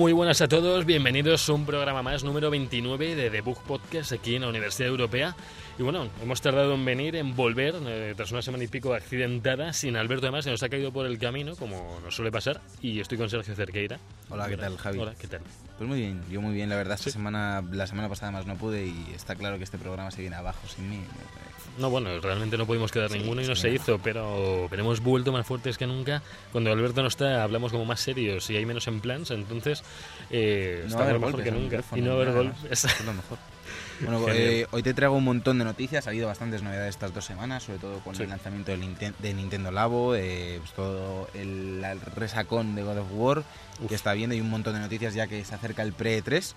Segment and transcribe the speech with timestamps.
[0.00, 4.12] Muy buenas a todos, bienvenidos a un programa más, número 29 de The Bug Podcast
[4.12, 5.36] aquí en la Universidad Europea.
[5.78, 9.74] Y bueno, hemos tardado en venir, en volver, eh, tras una semana y pico accidentada,
[9.74, 12.98] sin Alberto además, se nos ha caído por el camino, como nos suele pasar, y
[12.98, 13.98] estoy con Sergio Cerqueira.
[14.30, 15.00] Hola, ¿qué tal, Javi?
[15.00, 15.42] Hola, ¿qué tal?
[15.76, 18.56] Pues muy bien, yo muy bien, la verdad, esta semana, la semana pasada más no
[18.56, 21.00] pude y está claro que este programa se viene abajo sin mí.
[21.78, 24.82] No, bueno, realmente no pudimos quedar Sí, ninguno y no sí, se hizo, pero, pero
[24.82, 26.22] hemos vuelto más fuertes que nunca.
[26.52, 29.82] Cuando Alberto no está, hablamos como más serios y hay menos en plans, entonces
[30.30, 31.82] eh, No estamos haber mejor golpes que el nunca.
[31.96, 32.84] Y no haber golpes.
[32.84, 33.38] Es lo mejor.
[34.02, 37.22] Bueno, eh, hoy te traigo un montón de noticias, ha habido bastantes novedades estas dos
[37.22, 38.22] semanas, sobre todo con Sí.
[38.22, 42.96] el lanzamiento del Ninten- de Nintendo Labo, eh, pues todo el, el resacón de God
[42.98, 43.38] of War
[43.82, 43.88] Uf.
[43.90, 46.54] que está viendo y un montón de noticias ya que se acerca el Pre-3.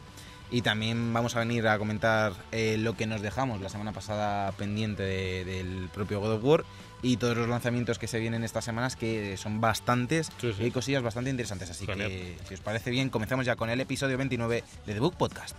[0.53, 4.51] Y también vamos a venir a comentar eh, lo que nos dejamos la semana pasada
[4.51, 6.63] pendiente de- del propio God of War
[7.01, 10.61] y todos los lanzamientos que se vienen estas semanas, que son bastantes Sí, sí.
[10.61, 11.71] y hay cosillas bastante interesantes.
[11.71, 12.07] Así Genial.
[12.07, 15.55] que, si os parece bien, comenzamos ya con el episodio 29 de The Book Podcast.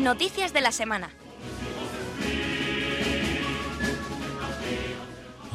[0.00, 1.10] Noticias de la semana.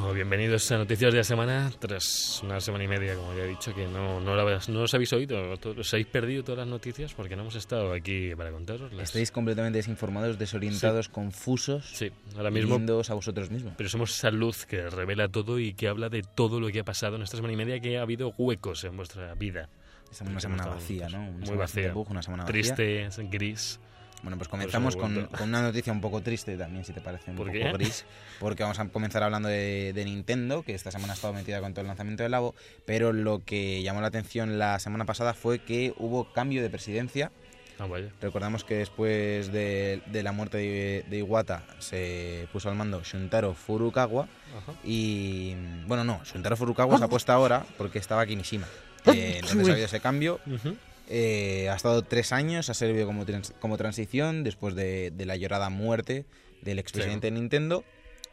[0.04, 3.48] Oh, bienvenidos a Noticias de la Semana, tras una semana y media, como ya he
[3.48, 7.14] dicho, que no, no, la- no os habéis oído, os habéis perdido todas las noticias
[7.16, 8.92] porque no hemos estado aquí para contaros.
[9.02, 13.74] Estáis completamente desinformados, desorientados, confusos, Sí, ahora mismo viéndoos a vosotros mismos.
[13.78, 16.86] Pero somos esa luz que revela todo y que habla de todo lo que ha
[16.86, 19.70] pasado en esta semana y media, que ha habido huecos en vuestra vida.
[20.12, 21.18] Es una semana vacía, ¿no?
[21.22, 21.94] Una Muy semana vacía.
[21.94, 22.76] bug, una semana vacía.
[22.76, 23.80] Triste, gris.
[24.24, 27.38] Bueno, pues comenzamos con, con una noticia un poco triste también, si te parece, un
[27.38, 27.72] ¿Por poco qué?
[27.74, 28.06] gris.
[28.40, 31.74] Porque vamos a comenzar hablando de, de Nintendo, que esta semana ha estado metida con
[31.74, 32.56] todo el lanzamiento del Labo.
[32.86, 37.32] Pero lo que llamó la atención la semana pasada fue que hubo cambio de presidencia.
[37.78, 38.08] Ah, vaya.
[38.22, 43.54] Recordamos que después de, de la muerte de, de Iwata se puso al mando Shuntaro
[43.54, 44.30] Furukawa.
[44.58, 44.74] Ajá.
[44.84, 45.54] Y
[45.86, 48.66] bueno, no, Shuntaro Furukawa se ha puesto ahora porque estaba Kimishima.
[49.08, 50.40] Eh, entonces ha habido ese cambio.
[50.48, 50.78] Ujú.
[51.08, 55.36] Eh, ha estado tres años, ha servido como, trans- como transición después de, de la
[55.36, 56.26] llorada muerte
[56.62, 57.84] del expresidente de Nintendo.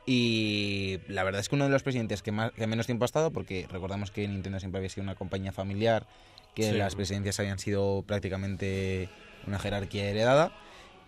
[0.06, 3.06] Y la verdad es que uno de los presidentes que, más, que menos tiempo ha
[3.06, 6.06] estado, porque recordamos que Nintendo siempre había sido una compañía familiar,
[6.54, 6.72] que Sí.
[6.76, 9.08] las presidencias habían sido prácticamente
[9.46, 10.52] una jerarquía heredada.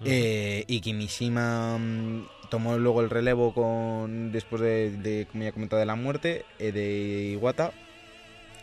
[0.04, 5.52] Eh, y Kimishima mm, tomó luego el relevo con después de, de, como ya he
[5.52, 7.72] comentado, de la muerte eh, de Iwata.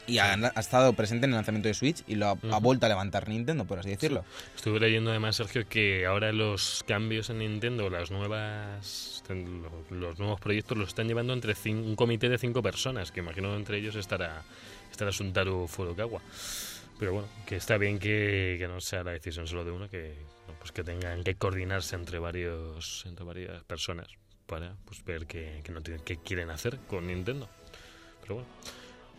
[0.07, 2.59] Y ha, ha estado presente en el lanzamiento de Switch y lo ha, ha Ujú.
[2.61, 4.25] vuelto a levantar Nintendo, por así decirlo.
[4.55, 9.23] Estuve leyendo además, Sergio, que ahora los cambios en Nintendo, las nuevas,
[9.89, 13.77] los nuevos proyectos los están llevando entre un comité de cinco personas, que imagino entre
[13.77, 14.41] ellos estará,
[14.91, 16.21] estará Suntaru Furukawa.
[16.99, 20.15] Pero bueno, que está bien que, que no sea la decisión solo de uno, que
[20.59, 24.07] pues que tengan que coordinarse entre varios entre varias personas
[24.45, 27.49] para pues ver qué, qué no tienen- qué quieren hacer con Nintendo.
[28.21, 28.49] Pero bueno.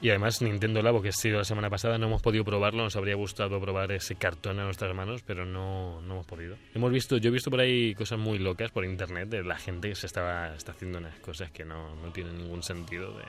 [0.03, 2.97] Y además Nintendo Labo, que ha sido la semana pasada, no hemos podido probarlo, nos
[2.97, 6.57] habría gustado probar ese cartón en nuestras manos, pero no, no hemos podido.
[6.75, 9.91] Hemos visto, yo he visto por ahí cosas muy locas por internet de la gente
[9.91, 13.17] que se estaba está haciendo unas cosas que no, no tienen ningún sentido.
[13.17, 13.23] De,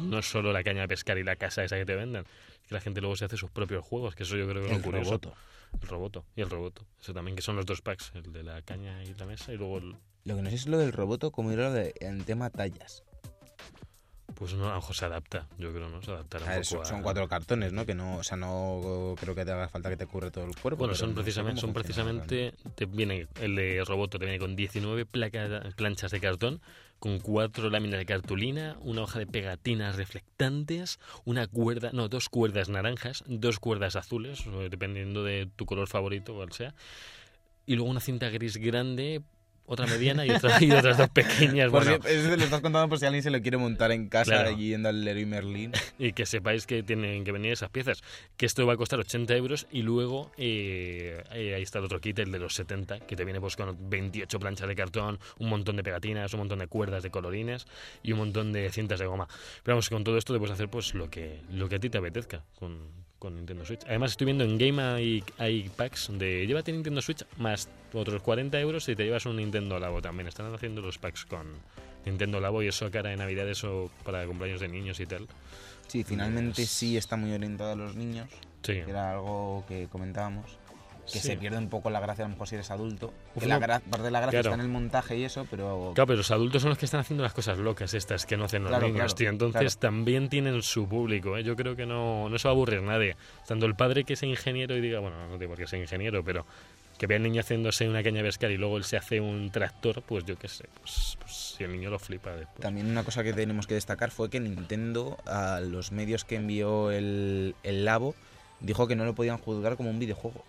[0.00, 2.66] no es solo la caña de pescar y la casa esa que te venden, es
[2.66, 4.72] que la gente luego se hace sus propios juegos, que eso yo creo que es
[4.72, 5.10] lo El curioso.
[5.10, 5.34] roboto.
[5.80, 6.84] El roboto y el roboto.
[7.00, 9.56] Eso también, que son los dos packs, el de la caña y la mesa, y
[9.56, 12.24] luego el, Lo que no sé es lo del roboto, como era lo de, en
[12.24, 13.04] tema tallas.
[14.34, 16.02] Pues no, a lo mejor se adapta, yo creo, ¿no?
[16.02, 17.86] Se adaptará A un poco son, a- cuatro cartones, ¿no?
[17.86, 20.54] Que no, o sea, no creo que te haga falta que te cubre todo el
[20.56, 20.78] cuerpo.
[20.78, 24.56] Bueno, son no sé precisamente, son precisamente te viene el de Roboto te viene con
[24.56, 26.60] 19 placas, planchas de cartón,
[26.98, 32.68] con cuatro láminas de cartulina, una hoja de pegatinas reflectantes, una cuerda, no, dos cuerdas
[32.68, 36.74] naranjas, dos cuerdas azules, dependiendo de tu color favorito, cual sea,
[37.66, 39.22] y luego una cinta gris grande,
[39.72, 41.70] otra mediana y, otra, y otras dos pequeñas.
[41.70, 44.08] Por Bueno, si- eso lo estás contando por si alguien se lo quiere montar en
[44.08, 44.56] casa Claro.
[44.56, 45.72] yendo al Leroy Merlin.
[45.98, 48.02] y que sepáis que tienen que venir esas piezas.
[48.36, 52.00] Que esto va a costar 80 euros y luego eh, eh, ahí está el otro
[52.00, 55.48] kit, el de los 70, que te viene pues con 28 planchas de cartón, un
[55.48, 57.66] montón de pegatinas, un montón de cuerdas de colorines
[58.02, 59.26] y un montón de cintas de goma.
[59.62, 61.88] Pero vamos, con todo esto te puedes hacer pues lo que, lo que a ti
[61.90, 62.78] te apetezca con,
[63.22, 63.84] con Nintendo Switch.
[63.86, 68.58] Además, estoy viendo en Game hay, hay packs de llévate Nintendo Switch más otros 40
[68.58, 70.26] euros y te llevas un Nintendo Labo también.
[70.26, 71.46] Están haciendo los packs con
[72.04, 75.28] Nintendo Labo y eso cara de Navidad, eso para cumpleaños de niños y tal.
[75.86, 78.28] Sí, finalmente sí está muy orientado a los niños,
[78.62, 78.72] Sí.
[78.72, 80.58] que era algo que comentábamos.
[81.04, 81.28] Que Sí.
[81.28, 83.12] se pierde un poco la gracia a lo mejor si eres adulto.
[83.34, 83.66] Uf, que la no.
[83.66, 84.50] gra- parte de la gracia Claro.
[84.50, 87.00] está en el montaje y eso, pero Claro, pero los adultos son los que están
[87.00, 89.28] haciendo las cosas locas estas que no hacen los Claro, niños, claro, tío.
[89.30, 91.42] Entonces también tienen su público, ¿eh?
[91.42, 93.16] Yo creo que no, no se va a aburrir nadie.
[93.48, 96.46] Tanto el padre que es ingeniero y diga, bueno, no digo porque sea ingeniero, pero
[96.98, 100.02] que vea al niño haciéndose una caña pescar y luego él se hace un tractor,
[100.02, 102.60] pues yo qué sé, pues, pues si el niño lo flipa después.
[102.60, 106.92] También una cosa que tenemos que destacar fue que Nintendo, a los medios que envió
[106.92, 108.14] el, el Labo,
[108.60, 110.44] dijo que no lo podían juzgar como un videojuego.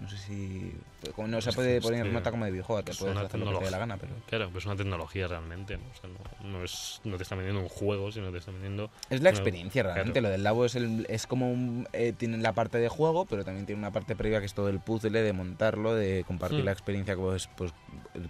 [0.00, 0.72] No sé si.
[1.14, 3.52] como No se Pues, puede poner nota como de videojuego, te es puedes hacer lo
[3.52, 4.12] que te dé la gana, pero.
[4.26, 5.84] Claro, pues es una tecnología realmente, ¿no?
[5.84, 6.10] O sea,
[6.42, 8.90] no, no es, no te está vendiendo un juego, sino te está vendiendo...
[9.08, 10.12] Es la una- experiencia realmente.
[10.12, 10.24] claro.
[10.26, 11.88] Lo del Labo es, el, es como un.
[11.92, 14.68] eh, tiene la parte de juego, pero también tiene una parte previa que es todo
[14.68, 16.66] el puzzle de montarlo, de compartir Hmm.
[16.66, 17.72] la experiencia pues, pues,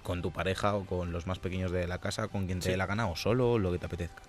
[0.02, 2.70] con tu pareja o con los más pequeños de la casa, con quien te Sí.
[2.72, 4.22] dé la gana o solo, o lo que te apetezca.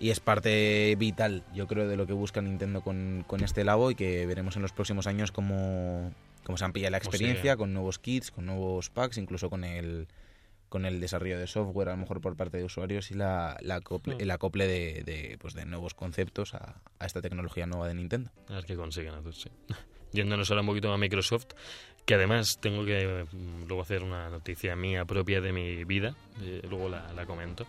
[0.00, 3.90] Y es parte vital, yo creo, de lo que busca Nintendo con, con este Labo
[3.90, 6.12] y que veremos en los próximos años cómo,
[6.48, 10.08] cómo se amplía la Cómo experiencia, con nuevos kits, con nuevos packs, incluso con el
[10.70, 13.74] con el desarrollo de software a lo mejor por parte de usuarios y la, la
[13.76, 14.20] acople, Hmm.
[14.22, 18.30] el acople de, de, pues, de nuevos conceptos a, a esta tecnología nueva de Nintendo.
[18.48, 19.50] A ver qué consiguen hacer, sí.
[20.12, 21.48] Yéndonos ahora un poquito a Microsoft,
[22.06, 26.62] que además tengo que mm, luego hacer una noticia mía propia de mi vida, eh,
[26.66, 27.66] luego la, la comento.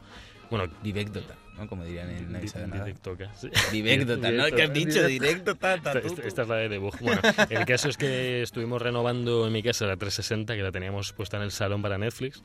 [0.50, 1.68] Bueno, Directota, ¿no?
[1.68, 2.86] Como dirían en Nadie sabe nada.
[2.86, 3.50] directoca, sí.
[3.72, 4.46] Directota, ¿no?
[4.48, 5.06] ¿Qué has dicho?
[5.06, 6.98] Directota, Esta, esta- esta es la de debug.
[7.00, 11.14] Bueno, el caso es que estuvimos renovando en mi casa la 360, que la teníamos
[11.14, 12.42] puesta en el salón para Netflix,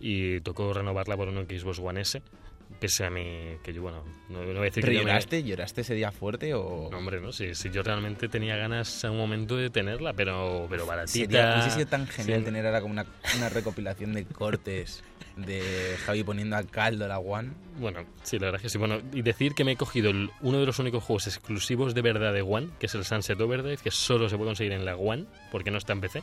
[0.00, 2.20] y tocó renovarla por un Xbox One S,
[2.80, 5.10] pese a mí, que yo, bueno, no, no voy a decir ¿Pero que yo me-
[5.10, 5.42] lloraste?
[5.42, 6.88] ¿Lloraste ese día fuerte o...?
[6.90, 10.66] No, hombre, no, si, si yo realmente tenía ganas a un momento de tenerla, pero,
[10.70, 11.26] pero baratita.
[11.26, 12.44] Sería, sido tan genial Sí.
[12.44, 13.06] tener ahora como una,
[13.36, 15.02] una recopilación de cortes
[15.36, 17.50] de Javi poniendo a caldo la One.
[17.78, 18.78] Bueno, sí, la verdad es que sí.
[18.78, 22.02] Bueno, y decir que me he cogido el- uno de los únicos juegos exclusivos de
[22.02, 24.96] verdad de One, que es el Sunset Overdrive, que solo se puede conseguir en la
[24.96, 26.22] One, porque no está en PC.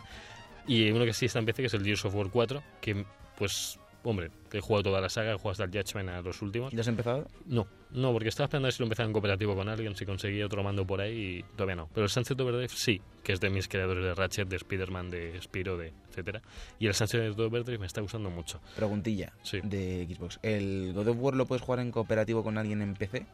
[0.66, 3.06] Y uno que sí está en PC, que es el Gears of War 4, que
[3.38, 6.72] pues, hombre, he jugado toda la saga, he jugado hasta el Judgment a los últimos.
[6.74, 7.28] ¿Ya has empezado?
[7.46, 10.06] No, no, porque estaba esperando a ver si lo empezaba en cooperativo con alguien, si
[10.06, 11.90] conseguía otro mando por ahí y todavía no.
[11.94, 15.42] Pero el Sunset Overdrive sí, que es de mis creadores de Ratchet, de Spider-Man, de
[15.42, 16.42] Spiro, de etcétera.
[16.80, 18.60] Y el Sunset Overdrive me está gustando mucho.
[18.76, 19.60] Preguntilla Sí.
[19.64, 20.40] de Xbox.
[20.44, 23.26] ¿El God of War lo puedes jugar en cooperativo con alguien en PC?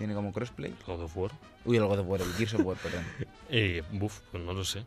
[0.00, 0.74] ¿Tiene como crossplay?
[0.86, 1.30] God of War.
[1.66, 3.04] Uy, el God of War, el Gears of War, perdón.
[3.50, 4.82] Eh, buf, pues no lo sé.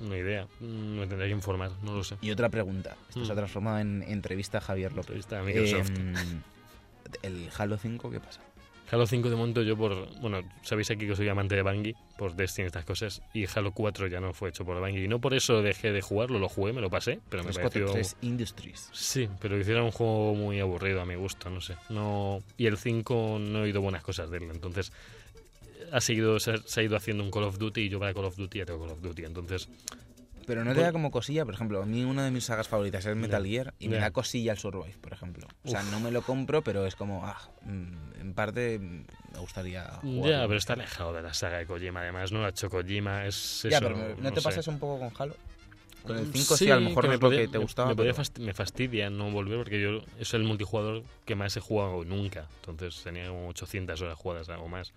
[0.00, 0.48] No idea.
[0.58, 2.16] Mm, Me tendría que informar, no lo sé.
[2.22, 2.96] Y otra pregunta.
[3.08, 3.38] Esto se ha Mm.
[3.38, 5.10] transformado en entrevista a Javier López.
[5.16, 5.90] Entrevista a Microsoft.
[5.90, 6.14] Em,
[7.22, 8.40] el Halo 5, ¿qué pasa?
[8.90, 10.18] Halo 5 de momento yo por...
[10.20, 13.72] Bueno, sabéis aquí que soy amante de Bungie, por Destiny y estas cosas, y Halo
[13.72, 15.04] 4 ya no fue hecho por Bungie.
[15.04, 17.92] Y no por eso dejé de jugarlo, lo jugué, me lo pasé, pero me pareció...
[17.92, 18.88] 343 Industries.
[18.92, 21.76] Sí, pero hicieron un juego muy aburrido a mi gusto, no sé.
[21.90, 24.92] No Y el 5 no he oído buenas cosas de él, entonces...
[25.90, 28.12] Ha seguido, se ha, se ha ido haciendo un Call of Duty y yo para
[28.12, 29.68] Call of Duty ya tengo Call of Duty, entonces...
[30.48, 30.86] Pero no te Bueno.
[30.86, 33.74] da como cosilla, por ejemplo, a mí una de mis sagas favoritas es Metal Gear
[33.78, 35.46] y me da cosilla el Survive, por ejemplo.
[35.62, 35.90] O sea, Uf.
[35.90, 40.26] no me lo compro, pero es como, ah, mm, en parte me gustaría jugarlo.
[40.30, 43.66] Ya, pero está alejado de la saga de Kojima, además, no ha hecho Kojima, es
[43.68, 44.44] Ya, eso, pero ¿no, no te sé.
[44.48, 45.36] pasas un poco con Halo?
[46.06, 47.90] Con el 5 sí, a lo mejor es lo podía- que te gustaba.
[47.90, 52.04] Me, pero- me fastidia no volver porque yo es el multijugador que más he jugado
[52.04, 52.46] nunca.
[52.66, 54.92] Entonces tenía como 800 horas jugadas, algo más.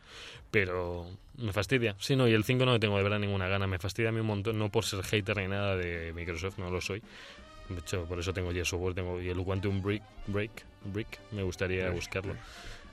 [0.52, 1.96] Pero me fastidia.
[2.00, 3.68] Sí, no, y el 5 no le tengo de verdad ninguna gana.
[3.68, 6.70] Me fastidia a mí un montón, no por ser hater ni nada de Microsoft, no
[6.70, 7.02] lo soy.
[7.70, 10.52] De hecho, por eso tengo Gears of War, tengo y el Quantum Break, Break,
[10.86, 12.36] Break me gustaría buscarlo.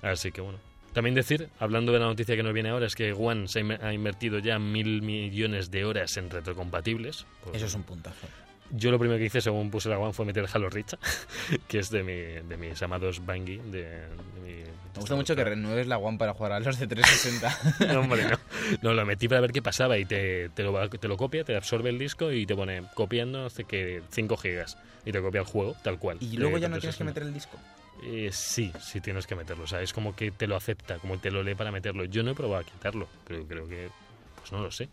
[0.03, 0.59] Así que bueno.
[0.99, 3.63] También decir, hablando de la noticia que nos viene ahora, es que One se ha
[3.63, 7.25] inver- ha invertido ya mil millones de horas en retrocompatibles.
[7.53, 8.27] Eso es un puntazo.
[8.73, 10.97] yo lo primero que hice según puse la One fue meter Halo Reach,
[11.69, 13.59] que es de, mi, de mis amados Bungie.
[13.71, 14.07] De, de
[14.45, 14.63] mi-
[14.95, 17.93] Me gusta mucho que renueves la One para jugar a los de 360.
[17.95, 18.37] No, hombre, no.
[18.83, 21.55] No, lo metí para ver qué pasaba y te, te, lo, te lo copia, te
[21.55, 24.77] absorbe el disco y te pone copiando hace que 5 gigas
[25.07, 26.19] y te copia el juego tal cual.
[26.21, 27.05] y luego ya no tienes que 360.
[27.05, 27.57] meter el disco.
[28.03, 29.65] Eh, sí, sí tienes que meterlo.
[29.65, 32.05] O sea, es como que te lo acepta, como te lo lee para meterlo.
[32.05, 33.89] Yo no he probado a quitarlo, pero creo que.
[34.37, 34.89] Pues no lo sé.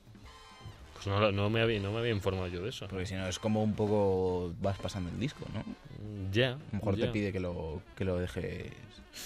[1.06, 2.88] Pues no, no me había, no me había informado yo de eso.
[2.88, 5.64] Porque si no, es como un poco vas pasando el disco, ¿no?
[6.32, 6.54] Ya.
[6.54, 7.06] A lo mejor ya.
[7.06, 8.72] te pide que lo, que lo dejes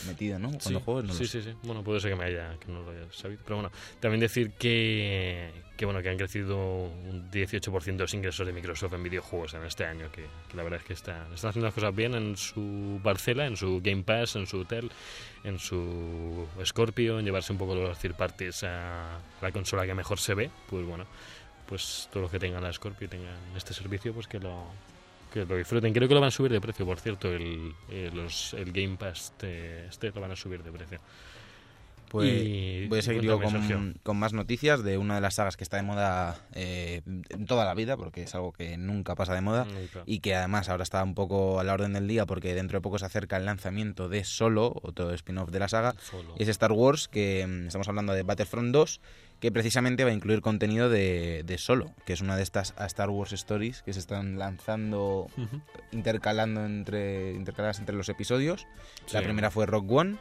[0.06, 0.50] metido, ¿no?
[0.50, 1.54] Cuando sí, juegues, no sí, sí, sí.
[1.64, 3.42] Bueno, puede ser que me haya, que no lo haya sabido.
[3.46, 3.72] Pero bueno,
[4.02, 9.04] también decir que, que bueno, que han crecido un 18% los ingresos de Microsoft en
[9.04, 11.96] videojuegos en este año, que, que la verdad es que está, están haciendo las cosas
[11.96, 14.92] bien en su parcela, en su Game Pass, en su hotel,
[15.46, 20.20] en su Scorpio, en llevarse un poco los third parties a la consola que mejor
[20.20, 21.06] se ve, pues bueno,
[21.70, 24.64] pues todos los que tengan la Scorpio y tengan este servicio, pues que lo
[25.32, 25.94] que lo disfruten.
[25.94, 28.98] Creo que lo van a subir de precio, por cierto, el, eh, los, el Game
[28.98, 31.00] Pass este, este lo van a subir de precio.
[32.10, 35.56] Pues Y- voy a seguir yo con, con más noticias de una de las sagas
[35.56, 39.36] que está de moda eh, en toda la vida, porque es algo que nunca pasa
[39.36, 39.68] de moda.
[40.08, 42.82] Y que además ahora está un poco a la orden del día porque dentro de
[42.82, 46.34] poco se acerca el lanzamiento de Solo, otro spin-off de la saga, Solo.
[46.40, 49.02] es Star Wars, que mm, estamos hablando de Battlefront 2,
[49.40, 53.10] que precisamente va a incluir contenido de, de Solo, que es una de estas Star
[53.10, 55.28] Wars Stories que se están lanzando,
[55.92, 58.68] intercalando entre, intercaladas entre los episodios.
[59.14, 60.18] La primera fue Rock One.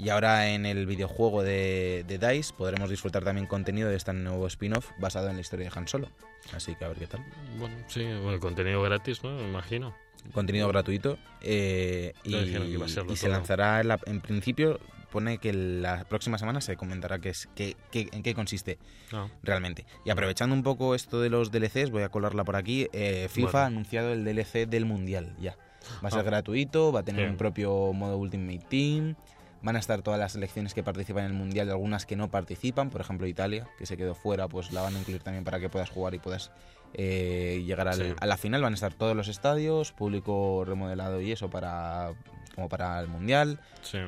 [0.00, 4.46] Y ahora en el videojuego de, de DICE podremos disfrutar también contenido de este nuevo
[4.46, 6.08] spin-off basado en la historia de Han Solo.
[6.54, 7.24] Así que a ver qué tal.
[7.58, 9.30] Bueno, sí, bueno, contenido gratis, ¿no?
[9.36, 9.96] Me imagino.
[10.32, 11.18] Contenido gratuito.
[11.40, 14.78] eh, y, que iba a y se lanzará, en, la- en principio,
[15.10, 18.78] pone que la próxima semana se comentará qué es, qué, qué- en qué consiste
[19.12, 19.86] Ah, realmente.
[20.04, 22.88] Y aprovechando un poco esto de los DLCs, voy a colarla por aquí.
[22.92, 23.58] eh, FIFA Bueno.
[23.58, 25.56] ha anunciado el DLC del Mundial ya.
[26.04, 26.24] Va a ser Ah.
[26.24, 27.30] gratuito, va a tener Bien.
[27.32, 29.14] un propio modo Ultimate Team.
[29.60, 32.30] Van a estar todas las selecciones que participan en el Mundial y algunas que no
[32.30, 32.90] participan.
[32.90, 35.68] Por ejemplo, Italia, que se quedó fuera, pues la van a incluir también para que
[35.68, 36.52] puedas jugar y puedas
[36.94, 38.14] eh, llegar al- Sí.
[38.18, 38.62] a la final.
[38.62, 42.14] Van a estar todos los estadios, público remodelado y eso para
[42.54, 43.98] como para el Mundial sí.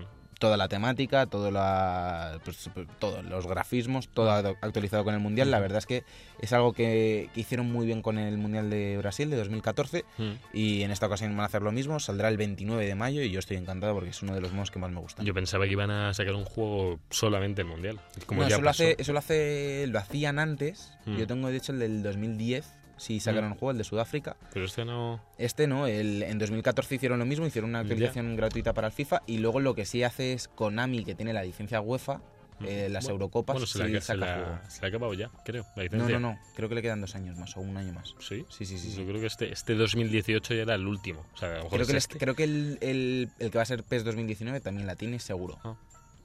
[0.40, 2.68] Toda la temática, todo la, pues,
[2.98, 5.52] todos los grafismos, todo actualizado con el Mundial.
[5.52, 6.02] La verdad es que
[6.40, 10.30] es algo que, que hicieron muy bien con el Mundial de Brasil de 2014 Mm.
[10.52, 12.00] y en esta ocasión van a hacer lo mismo.
[12.00, 14.70] Saldrá el 29 de mayo y yo estoy encantado porque es uno de los modos
[14.70, 15.24] que más me gustan.
[15.26, 18.00] Yo pensaba que iban a sacar un juego solamente el mundial.
[18.26, 20.94] Como No, ya eso, lo hace, eso lo hace, lo hacían antes.
[21.04, 21.16] Mm.
[21.16, 22.79] Yo tengo de hecho el del 2010.
[23.00, 23.52] Sí, sacaron Mm.
[23.52, 24.36] un juego, el de Sudáfrica.
[24.52, 25.20] Pero este no.
[25.38, 27.82] Este no, el, en 2014 hicieron lo mismo, hicieron una Ya.
[27.82, 31.32] actualización gratuita para el FIFA y luego lo que sí hace es Konami, que tiene
[31.32, 32.20] la licencia UEFA,
[32.62, 34.58] eh, las Bueno, Eurocopas, Bueno, se, sí la, se, saca la- juego.
[34.68, 35.62] se la ha acabado ya, creo.
[35.62, 36.18] La No, licencia.
[36.18, 38.14] no, no, creo que le quedan dos años más o un año más.
[38.18, 38.44] ¿Sí?
[38.50, 38.90] Sí, sí, sí.
[38.90, 38.96] sí.
[38.98, 41.24] Yo creo que este, este 2018 ya era el último.
[41.32, 42.18] O sea, a lo mejor Creo es que, el- este.
[42.18, 45.58] creo que el, el- el que va a ser PES 2019 también la tiene seguro.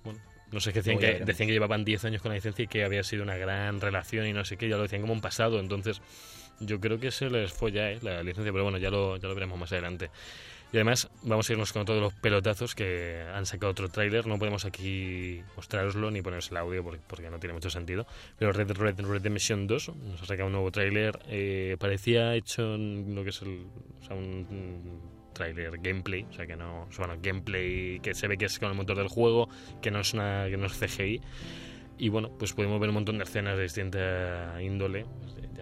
[0.03, 0.19] Bueno,
[0.51, 2.83] no sé, que decían que, decían que llevaban 10 años con la licencia y que
[2.83, 5.59] había sido una gran relación y no sé qué, ya lo decían como un pasado,
[5.61, 6.01] entonces
[6.59, 7.99] yo creo que se les fue ya ¿eh?
[8.01, 10.09] la licencia, pero bueno, ya lo, ya lo veremos más adelante.
[10.73, 14.37] Y además vamos a irnos con todos los pelotazos que han sacado otro tráiler, no
[14.37, 18.05] podemos aquí mostraroslo ni poneros el audio porque, porque no tiene mucho sentido,
[18.37, 23.15] pero Red Red Redemption 2 nos ha sacado un nuevo tráiler, eh, parecía hecho en
[23.15, 23.67] lo que es el,
[24.01, 24.99] o sea, un,
[25.35, 28.75] tráiler gameplay, o sea que no, bueno, gameplay que se ve que es con el
[28.75, 29.47] motor del juego,
[29.81, 31.21] que no es una que no es CGI.
[31.97, 35.05] Y bueno, pues podemos ver un montón de escenas de distinta índole,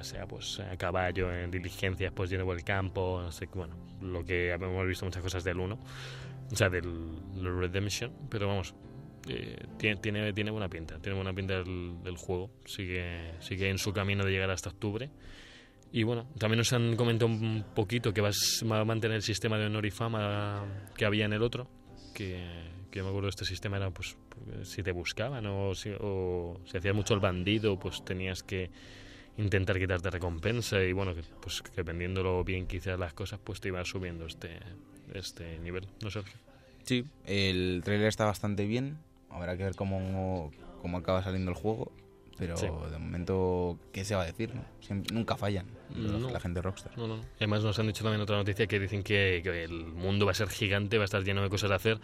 [0.04, 4.24] sea pues a caballo, en diligencias, pues yendo por el campo, no sé, bueno, lo
[4.24, 5.80] que hemos visto muchas cosas del 1,
[6.52, 6.86] o sea, del,
[7.42, 8.76] Redemption, pero vamos,
[9.28, 13.78] eh, tiene, tiene, tiene buena pinta, tiene buena pinta el, del juego, sigue, sigue en
[13.78, 15.10] su camino de llegar hasta octubre.
[15.92, 19.68] Y bueno, también nos han comentado un poquito que va a mantener el sistema de
[19.68, 20.66] honor y fama
[20.98, 21.68] que había en el otro,
[22.16, 22.44] que,
[22.90, 24.18] que yo me acuerdo este sistema era pues
[24.64, 28.70] si te buscaban o si, o si hacías mucho el bandido, pues tenías que
[29.38, 33.40] intentar quitarte recompensa y bueno, que, pues que dependiendo lo bien que hicieras las cosas,
[33.44, 34.60] pues te iba subiendo este,
[35.14, 35.88] este nivel.
[36.04, 36.22] No sé.
[36.84, 38.98] Sí, el trailer está bastante bien.
[39.30, 41.92] Habrá que ver cómo, cómo acaba saliendo el juego.
[42.36, 42.66] Pero Sí.
[42.66, 44.56] de momento, ¿qué se va a decir?
[44.56, 44.66] No?
[44.82, 46.32] Siempre- nunca fallan la- No.
[46.32, 46.98] la gente de Rockstar.
[46.98, 47.22] No.
[47.38, 50.36] Además nos han dicho también otra noticia que dicen que, que el mundo va a
[50.36, 52.00] ser gigante, va a estar lleno de cosas a hacer,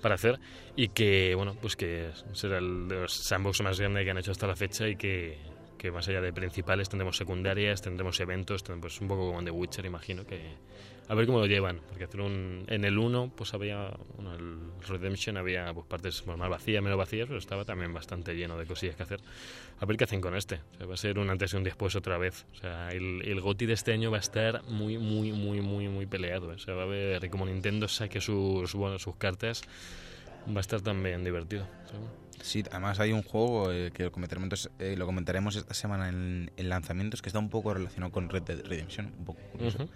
[0.00, 0.40] para hacer
[0.74, 4.56] y que, bueno, pues que será el sandbox más grande que han hecho hasta la
[4.56, 5.36] fecha y que,
[5.78, 9.44] que más allá de principales tendremos secundarias, tendremos eventos, tendremos pues, un poco como en
[9.44, 10.54] The Witcher, imagino, que
[11.06, 14.58] a ver cómo lo llevan, porque hacer un, en el 1 pues había, bueno, el
[14.88, 18.96] Redemption había pues, partes más vacías, menos vacías, pero estaba también bastante lleno de cosillas
[18.96, 19.20] que hacer.
[19.80, 20.60] A ver qué hacen con este.
[20.88, 22.46] Va a ser un antes y un después otra vez.
[22.90, 26.52] El, el GOTY de este año va a estar muy, muy, muy, muy, muy peleado.
[26.52, 26.54] ¿eh?
[26.54, 29.62] O sea, va a y como Nintendo saque sus, bueno, sus cartas,
[30.48, 31.66] va a estar también divertido.
[32.42, 36.50] Sí, además hay un juego eh, que lo comentaremos, eh, lo comentaremos esta semana en,
[36.56, 39.84] en lanzamientos que está un poco relacionado con Red Dead Redemption, un poco curioso.
[39.84, 39.92] Ujú.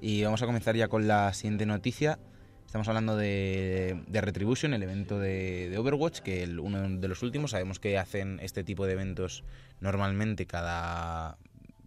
[0.00, 2.18] Y vamos a comenzar ya con la siguiente noticia.
[2.66, 7.22] Estamos hablando de, de Retribution, el evento de, de Overwatch, que el, uno de los
[7.22, 7.52] últimos.
[7.52, 9.44] Sabemos que hacen este tipo de eventos
[9.80, 11.38] normalmente cada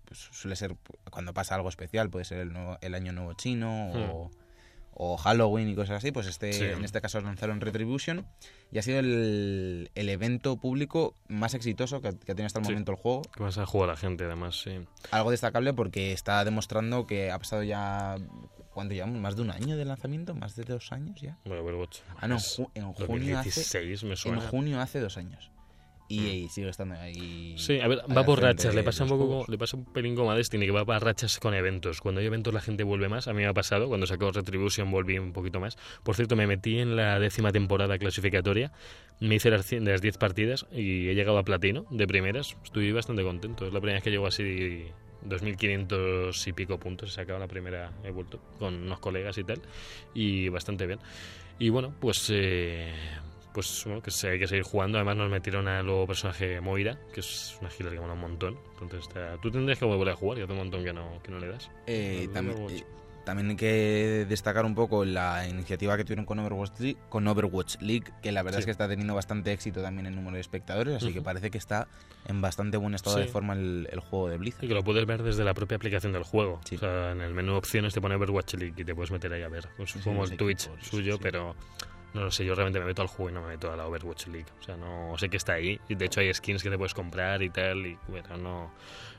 [0.06, 0.76] pues, suele ser
[1.12, 4.32] cuando pasa algo especial, puede ser el, nuevo- el año nuevo chino o,
[5.02, 6.64] o Halloween y cosas así, pues este, Sí.
[6.66, 8.28] en este caso lanzaron Retribution
[8.70, 12.60] y ha sido el, el evento público más exitoso que, ha- que ha tenido hasta
[12.60, 12.72] el Sí.
[12.74, 13.22] momento el juego.
[13.36, 14.72] Que vas a jugar a la gente, además, sí.
[15.12, 18.18] Algo destacable porque está demostrando que ha pasado ya,
[18.74, 19.22] ¿cuánto llevamos?
[19.22, 20.36] ¿Más de un año de lanzamiento?
[20.36, 21.38] ¿Más de dos años ya?
[21.46, 22.00] Bueno, Overwatch.
[22.18, 22.36] Ah, no,
[22.76, 23.50] en junio hace...
[23.62, 25.50] 2016 me En junio hace dos años.
[26.10, 27.54] Y, sigue estando ahí.
[27.54, 27.58] Mm.
[27.60, 30.32] Sí, a ver, va por rachas, le pasa un poco, le pasa un pelín como
[30.32, 32.02] a Destiny, que va para rachas con eventos.
[32.02, 34.90] Cuando hay eventos la gente vuelve más, a mí me ha pasado, cuando sacó Retribution
[34.90, 35.78] volví un poquito más.
[36.04, 38.72] Por cierto, me metí en la décima temporada clasificatoria,
[39.20, 43.68] me hice las 10 partidas y he llegado a platino de primeras, estoy bastante contento,
[43.68, 44.88] es la primera vez que llego así
[45.28, 49.62] 2.500 y pico puntos, he sacado la primera, he vuelto con unos colegas y tal,
[50.16, 51.00] y bastante bien.
[51.60, 52.94] Y bueno, pues eh,
[53.54, 54.98] pues bueno, que se- hay que seguir jugando.
[54.98, 58.58] Además nos metieron al nuevo personaje Moira, que es una healer que mola un montón.
[58.74, 61.32] Entonces está- tú tendrías que volver a jugar, y hace un montón que no, que
[61.32, 61.70] no le das.
[61.88, 62.84] Eh, también, eh,
[63.26, 67.76] también hay que destacar un poco la iniciativa que tuvieron con Overwatch League, con Overwatch
[67.82, 68.62] League que la verdad Sí.
[68.62, 71.60] es que está teniendo bastante éxito también en número de espectadores, así que parece que
[71.60, 71.88] está
[72.26, 73.24] en bastante buen estado Sí.
[73.24, 74.64] de forma el, el juego de Blizzard.
[74.64, 76.60] Y que lo puedes ver desde la propia aplicación del juego.
[76.66, 76.76] Sí.
[76.78, 79.44] O sea, en el menú opciones te pone Overwatch League y te puedes meter ahí
[79.44, 79.68] a ver.
[79.78, 81.56] Pues como el Twitch suyo, pero
[82.14, 83.86] no lo sé, yo realmente me meto al juego y no me meto a la
[83.88, 84.48] Overwatch League.
[84.60, 85.80] O sea, no sé que está ahí.
[85.90, 88.72] De hecho hay skins que te puedes comprar y tal, y bueno, no,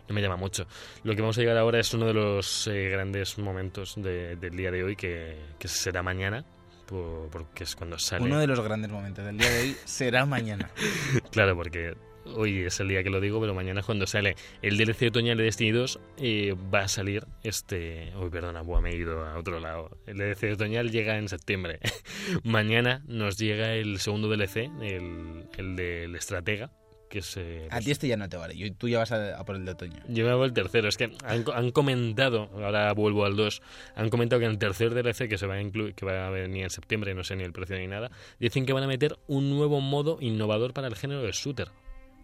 [0.09, 0.67] no me llama mucho.
[1.05, 4.57] Lo que vamos a llegar ahora es uno de los eh, grandes momentos de- del
[4.57, 6.45] día de hoy, que, que será mañana,
[6.87, 8.25] por- porque es cuando sale.
[8.25, 10.71] Uno de los grandes momentos del día de hoy será mañana.
[11.31, 11.95] Claro, porque
[12.27, 15.39] hoy es el día que lo digo, pero mañana es cuando sale el DLC otoñal
[15.39, 18.13] de Destiny 2, eh, va a salir este...
[18.21, 19.91] Uy, perdona, buah, me he ido a otro lado.
[20.07, 21.81] El DLC otoñal llega en septiembre.
[22.45, 26.71] mañana nos llega el segundo DLC, el, el del Estratega,
[27.09, 27.37] que es...
[27.37, 29.45] eh, A pues, ti este ya no te vale, yo- tú ya vas a, a
[29.45, 30.01] por el de otoño.
[30.09, 30.89] yo me hago el tercero.
[30.89, 33.63] Es que han, han comentado, ahora vuelvo al 2,
[33.97, 36.31] han comentado que en el tercer DLC que se va a incluir, que va a
[36.31, 39.19] venir en septiembre, no sé ni el precio ni nada, dicen que van a meter
[39.27, 41.69] un nuevo modo innovador para el género de shooter.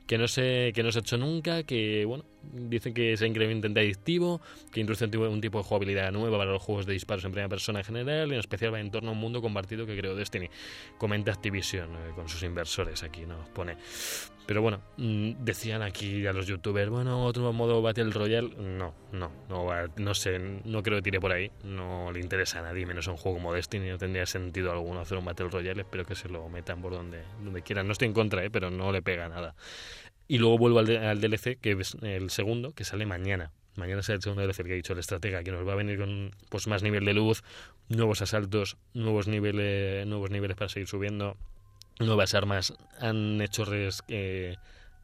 [0.07, 3.81] Que no, se, que no se ha hecho nunca, que bueno, dicen que sea increíblemente
[3.81, 7.49] adictivo, que introduce un tipo, de jugabilidad nueva para los juegos de disparos en primera
[7.49, 10.15] persona en general, y en especial va en torno a un mundo compartido que creó
[10.15, 10.49] Destiny.
[10.99, 13.77] Comenta Activision eh, con sus inversores aquí, nos pone.
[14.47, 18.51] Pero bueno, mm, decían aquí a los youtubers, bueno, otro modo Battle Royale.
[18.57, 21.51] No, no, no, no sé, no creo que tire por ahí.
[21.65, 23.89] No le interesa a nadie, menos a un juego como Destiny.
[23.89, 25.83] No tendría sentido alguno hacer un Battle Royale.
[25.83, 27.87] Espero que se lo metan por donde, donde quieran.
[27.87, 28.50] No estoy en contra, ¿eh?
[28.50, 29.57] pero no le pega nada.
[30.28, 33.52] Y luego vuelvo al, al DLC, que es el segundo, que sale mañana.
[33.76, 35.99] Mañana será el segundo DLC que he dicho, el estratega, que nos va a venir
[35.99, 37.45] con pues más nivel de luz,
[37.89, 41.36] nuevos asaltos, nuevos niveles, nuevos niveles para seguir subiendo,
[42.00, 42.75] nuevas armas.
[43.00, 44.56] Han hecho res- eh,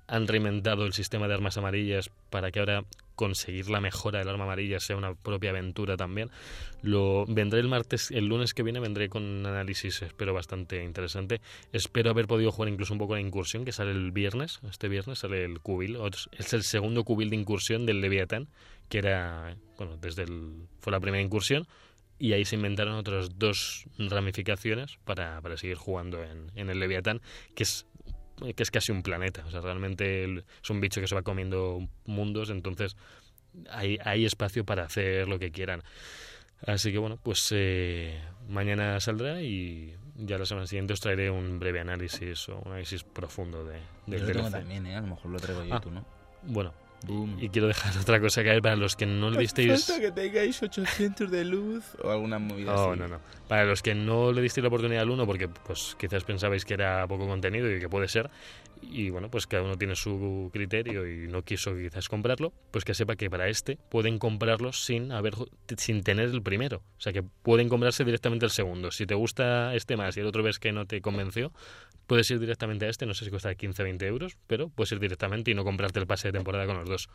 [0.08, 2.84] han reinventado el sistema de armas amarillas para que ahora
[3.22, 6.28] conseguir la mejora del arma amarilla sea una propia aventura también.
[6.82, 11.40] Lo vendré el martes, el lunes que viene vendré con un análisis, espero bastante interesante.
[11.72, 15.20] Espero haber podido jugar incluso un poco la incursión que sale el viernes, este viernes
[15.20, 15.98] sale el cubil,
[16.36, 18.48] es el segundo cubil de incursión del Leviatán,
[18.88, 21.68] que era, bueno, desde el fue la primera incursión
[22.18, 27.20] y ahí se inventaron otras dos ramificaciones para, para seguir jugando en, en el Leviatán,
[27.54, 27.86] que es
[28.54, 29.44] que es casi un planeta.
[29.46, 32.96] O sea, realmente es un bicho que se va comiendo mundos, entonces
[33.70, 35.82] hay, hay espacio para hacer lo que quieran.
[36.66, 41.58] Así que bueno, pues eh, mañana saldrá y ya la semana siguiente os traeré un
[41.58, 44.94] breve análisis o un análisis profundo de, del Yo lo tengo también, ¿eh?
[44.96, 45.80] A lo mejor lo traigo yo Ah.
[45.80, 46.04] tú, ¿no?
[46.42, 46.72] Bueno,
[47.06, 47.36] Boom.
[47.40, 49.86] y quiero dejar otra cosa caer para los que no le disteis...
[49.86, 53.00] Falta que tengáis 800 de luz o alguna movida No, así.
[53.00, 53.20] no, no.
[53.48, 56.74] Para los que no le disteis la oportunidad al uno, porque pues quizás pensabais que
[56.74, 58.30] era poco contenido y que puede ser,
[58.80, 62.94] y bueno, pues cada uno tiene su criterio y no quiso quizás comprarlo, pues que
[62.94, 65.34] sepa que para este pueden comprarlo sin haber
[65.76, 66.78] sin tener el primero.
[66.98, 68.90] O sea que pueden comprarse directamente el segundo.
[68.90, 71.52] Si te gusta este más y el otro ves que no te convenció,
[72.12, 75.00] puedes ir directamente a este, no sé si cuesta 15 20 euros, pero puedes ir
[75.00, 77.08] directamente y no comprarte el pase de temporada con los dos.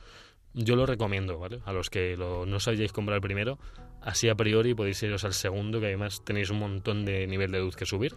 [0.55, 1.59] Yo lo recomiendo, ¿vale?
[1.65, 3.59] A los que lo, no sabíais comprar el primero,
[4.01, 7.59] así a priori podéis iros al segundo, que además tenéis un montón de nivel de
[7.59, 8.15] luz que subir.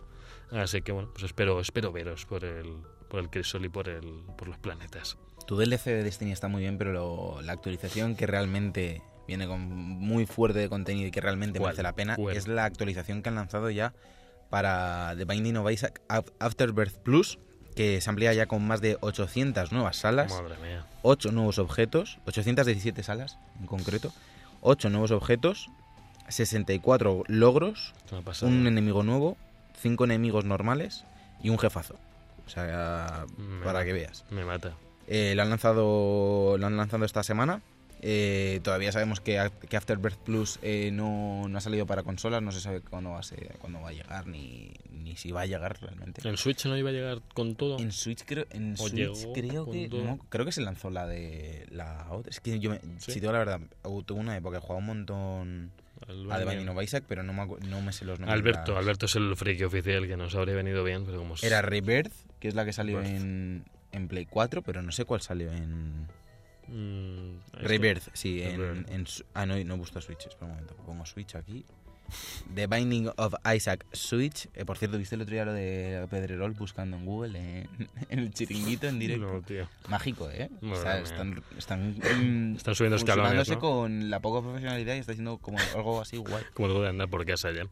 [0.53, 2.79] Así que bueno, pues espero, espero veros por el,
[3.11, 5.19] por el crisol y por el, por los planetas.
[5.47, 9.61] Tu DLC de Destiny está muy bien, pero lo- la actualización que realmente viene con
[9.61, 12.38] muy fuerte de contenido y que realmente merece la pena ¿Cuál?
[12.38, 13.93] es la actualización que han lanzado ya
[14.51, 17.39] para The Binding of Isaac Af- Afterbirth Plus,
[17.77, 20.85] que se amplía ya con más de 800 nuevas salas, Madre mía.
[21.03, 24.13] 8 nuevos objetos, 817 salas en concreto,
[24.61, 25.69] 8 nuevos objetos,
[26.29, 27.95] 64 logros,
[28.43, 29.37] un enemigo nuevo,
[29.81, 31.05] 5 enemigos normales
[31.43, 31.95] y un jefazo.
[32.47, 33.85] O sea, Me para mata.
[33.85, 34.25] que veas.
[34.31, 34.73] Me mata.
[35.07, 37.63] Eh, lo han lanzado lo han lanzado esta semana
[38.03, 42.51] Eh, todavía sabemos que, que Afterbirth Plus eh, no, no ha salido para consolas, no
[42.51, 45.47] se sabe cuándo va a, ser, cuándo va a llegar ni, ni si va a
[45.47, 46.27] llegar realmente.
[46.27, 47.79] ¿En Switch no iba a llegar con todo?
[47.79, 52.07] En Switch creo, en Switch creo que no, creo que se lanzó la de la
[52.11, 52.31] otra.
[52.31, 53.13] Es que yo, me, ¿Sí?
[53.13, 55.71] si digo la verdad, hubo- tuve una época que jugaba un montón
[56.31, 58.39] a of Isaac, pero no me, no me sé los nombres.
[58.41, 61.35] Alberto, de las- Alberto es el friki oficial que nos habría venido bien, pero como...
[61.43, 65.21] Era Rebirth, que es la que salió en, en Play 4, pero no sé cuál
[65.21, 66.07] salió en...
[66.70, 67.40] Mm.
[67.52, 68.90] Rebirth, sí, en, Rebirth.
[68.90, 71.64] en su- Ah, no, no puesto Switch, espera un momento, pongo Switch aquí.
[72.56, 74.48] The Binding of Isaac Switch.
[74.54, 78.18] Eh, por cierto, ¿viste el otro día lo de Pedrerol buscando en Google en, en
[78.18, 79.33] el chiringuito en directo?
[79.33, 79.68] No, tío.
[79.88, 80.50] Mágico, ¿eh?
[80.61, 81.96] O Madre sea, están, están,
[82.52, 83.59] mm, Están subiendo escalones, ¿no?
[83.61, 86.42] con la poca profesionalidad y está haciendo como algo así guay.
[86.52, 87.62] Como algo de andar por casa ya.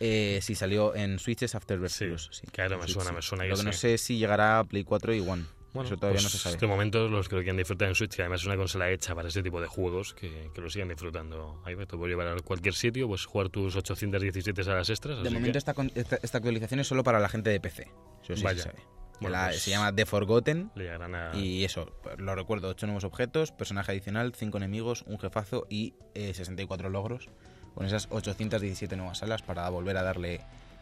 [0.00, 2.30] Eh, sí, salió en Switches Afterbirth Sí, Plus.
[2.32, 3.14] Sí, claro, en me Switch, suena, sí.
[3.16, 5.44] me suena Lo que no sé si llegará a Play 4 y One.
[5.74, 6.56] Bueno, Eso todavía pues no se sabe.
[6.56, 9.14] De momento, los que lo quieran disfrutar en Switch, que además es una consola hecha
[9.14, 11.60] para este tipo de juegos, que, que lo sigan disfrutando.
[11.64, 15.22] Ahí te puedes llevar a cualquier sitio, pues jugar tus 817 salas extras.
[15.22, 17.88] De momento que- esta, esta, esta actualización es solo para la gente de PC.
[18.22, 18.62] Eso sí Vaya.
[18.62, 18.78] se sabe.
[19.20, 20.70] Bueno, la- pues- Se llama The Forgotten.
[20.76, 21.36] a...
[21.36, 26.32] Y eso, lo recuerdo, 8 nuevos objetos, personaje adicional, 5 enemigos, un jefazo y eh,
[26.34, 27.28] 64 logros.
[27.74, 30.40] Con esas 817 nuevas salas para volver a darle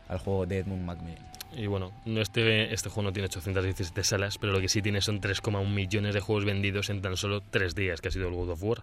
[0.09, 1.31] al juego de Edmund Macmillan.
[1.55, 5.03] Y bueno, no este, este juego no tiene 817 salas, pero lo que sí tiene
[5.03, 8.35] son 3,1 millones de juegos vendidos en tan solo 3 días, que ha sido el
[8.35, 8.83] God of War.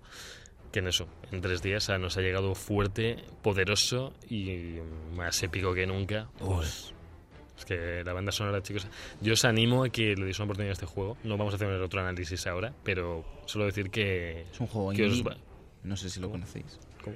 [0.71, 4.75] Que en eso, en 3 días nos ha llegado fuerte, poderoso y
[5.15, 6.29] más épico que nunca.
[6.37, 6.93] Pues,
[7.57, 8.87] es que la banda sonora, chicos,
[9.19, 11.17] yo os animo a que le deis una oportunidad a este juego.
[11.23, 14.41] No vamos a hacer otro análisis ahora, pero solo decir que...
[14.51, 15.37] Es un juego que os va-
[15.83, 16.77] No sé si lo conocéis.
[17.03, 17.15] ¿Cómo?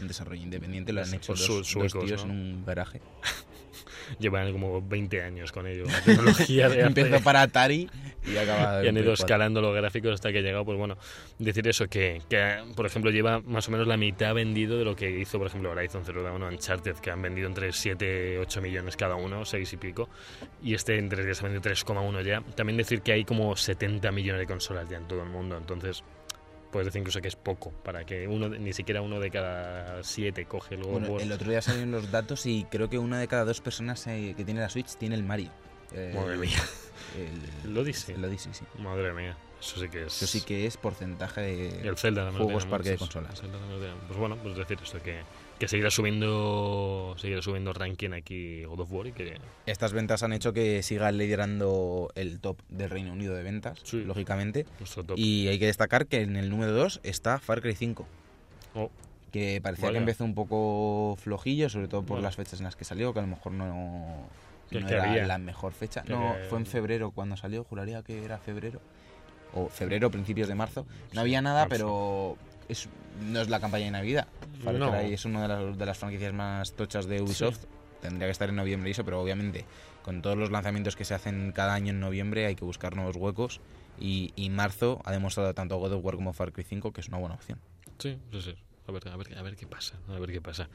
[0.00, 2.32] Un desarrollo independiente, lo han hecho dos, su- dos suecos, tíos ¿no?
[2.32, 3.00] en un garaje.
[4.18, 5.84] Llevan como 20 años con ello.
[5.86, 7.88] La tecnología de Empezó para Atari
[8.26, 9.12] y acaba y han en ido Play 4.
[9.14, 10.96] escalando los gráficos hasta que ha llegado, pues bueno,
[11.38, 14.94] decir eso, que, que, por ejemplo lleva más o menos la mitad vendido de lo
[14.94, 18.60] que hizo, por ejemplo, Horizon Zero Dawn o Uncharted, que han vendido entre 7 8
[18.62, 20.08] millones cada uno, 6 y pico,
[20.62, 22.42] y este en 3 días ha vendido 3,1 ya.
[22.54, 26.04] También decir que hay como 70 millones de consolas ya en todo el mundo, entonces
[26.74, 30.44] puedes decir incluso que es poco, para que uno, ni siquiera uno de cada 7
[30.46, 33.44] coge of Bueno, el otro día salieron los datos y creo que una de cada
[33.44, 35.52] dos personas eh, que tiene la Switch tiene el Mario.
[35.92, 36.58] Eh, Madre mía,
[37.16, 38.16] El, El Odyssey.
[38.16, 38.64] El Odyssey, sí.
[38.80, 40.16] madre mía, eso sí que es...
[40.16, 41.88] Eso sí que es porcentaje de...
[41.88, 43.40] El Zelda Juegos parque de consolas.
[44.08, 45.20] Pues bueno, pues decir esto, que,
[45.58, 49.38] que seguirá subiendo seguirá subiendo ranking aquí God of War y que...
[49.66, 54.02] Estas ventas han hecho que siga liderando el top del Reino Unido de ventas, Sí.
[54.04, 54.64] lógicamente.
[55.06, 55.16] Top.
[55.18, 58.06] Y hay que destacar que en el número 2 está Far Cry 5,
[58.74, 58.90] Oh,
[59.30, 62.84] que parecía que empezó un poco flojillo, sobre todo por las fechas en las que
[62.84, 64.28] salió, que a lo mejor no,
[64.70, 65.26] ¿Qué- no era había?
[65.26, 66.02] la mejor fecha.
[66.02, 68.80] ¿Qué No, fue en febrero cuando salió, juraría que era febrero.
[69.54, 70.84] O febrero, principios de marzo.
[71.12, 71.68] No había nada, marzo.
[71.70, 72.88] pero es,
[73.20, 74.26] no es la campaña de Navidad.
[74.62, 74.90] Far No.
[74.90, 77.64] Cry es una de las, de las franquicias más tochas de Ubisoft.
[78.00, 79.64] Tendría que estar en noviembre eso, pero obviamente
[80.02, 83.16] con todos los lanzamientos que se hacen cada año en noviembre hay que buscar nuevos
[83.16, 83.60] huecos.
[83.98, 87.08] Y, y marzo ha demostrado tanto God of War como Far Cry 5 que es
[87.08, 87.58] una buena opción.
[87.98, 88.54] sí, sí, sí.
[88.86, 90.68] A ver, a, ver, a ver qué pasa, a ver qué pasa.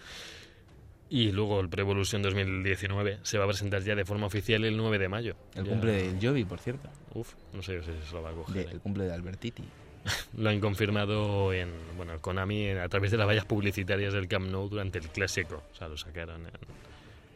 [1.12, 4.78] Y luego el Pro Evolution 2019 se va a presentar ya de forma oficial el
[4.78, 5.36] 9 de mayo.
[5.56, 6.90] El Ya- cumple del Jovi, por cierto.
[7.14, 8.66] Uf, no sé si se lo va a coger.
[8.68, 9.64] De- el cumple de Albertiti.
[10.38, 14.48] Lo han confirmado en, bueno, Konami en- a través de las vallas publicitarias del Camp
[14.50, 15.64] Nou durante el clásico.
[15.74, 16.52] O sea, lo sacaron en...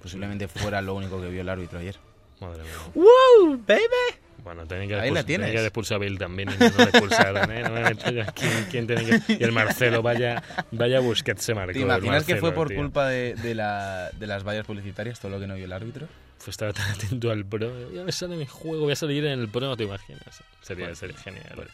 [0.02, 1.96] Posiblemente fuera lo único que vio el árbitro ayer.
[2.42, 2.72] Madre mía.
[2.96, 4.20] ¡Wow, baby!
[4.44, 5.52] Bueno, tienen que Ahí expulsar- la tienes.
[5.52, 7.64] que haber expulsado a Bale también y no lo expulsaron, ¿eh?
[7.64, 8.24] No me meto yo.
[8.36, 11.72] ¿Quién, quién tiene que- Y el Marcelo, vaya, vaya Busquets se marcó.
[11.72, 12.78] ¿Te el imaginas que Marcelo, fue por tío.
[12.78, 16.08] culpa de, de la, de las vallas publicitarias todo lo que no vio el árbitro?
[16.38, 17.72] Pues estaba tan atento al pro.
[17.94, 20.44] Ya me sale mi juego, voy a salir en el pro, no te imaginas.
[20.62, 20.98] Sería, Joder.
[20.98, 21.70] sería genial.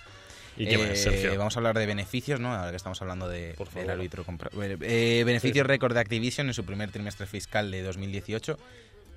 [0.59, 1.37] ¿Y qué más, Eh?
[1.37, 2.53] Vamos a hablar de beneficios, ¿no?
[2.53, 4.23] Ahora que estamos hablando de, del árbitro.
[4.25, 4.49] compra-
[4.81, 8.57] Eh, beneficios récord de Activision en su primer trimestre fiscal de 2018.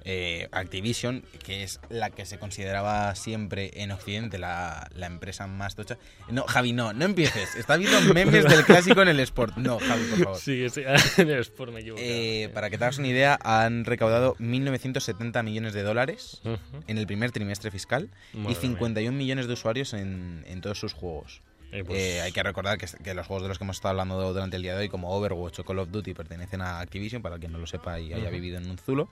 [0.05, 5.77] Eh, Activision, que es la que se consideraba siempre en Occidente la, la empresa más
[5.77, 5.97] tocha.
[6.29, 7.55] No, Javi, no, no empieces.
[7.55, 9.57] Está viendo memes del clásico en el Sport.
[9.59, 10.39] No, Javi, por favor.
[10.39, 10.83] Sí, sí,
[11.19, 12.09] en el Sport me he equivocado.
[12.11, 16.41] Eh, para que te hagas una idea, han recaudado 1.970 millones de dólares
[16.87, 20.93] en el primer trimestre fiscal y Madre 51 millones de usuarios en, en todos sus
[20.93, 21.43] juegos.
[21.71, 23.91] Eh, pues, Eh, hay que recordar que, que los juegos de los que hemos estado
[23.91, 27.23] hablando durante el día de hoy, como Overwatch o Call of Duty, pertenecen a Activision,
[27.23, 29.09] para quien no lo sepa y haya vivido en un zulo.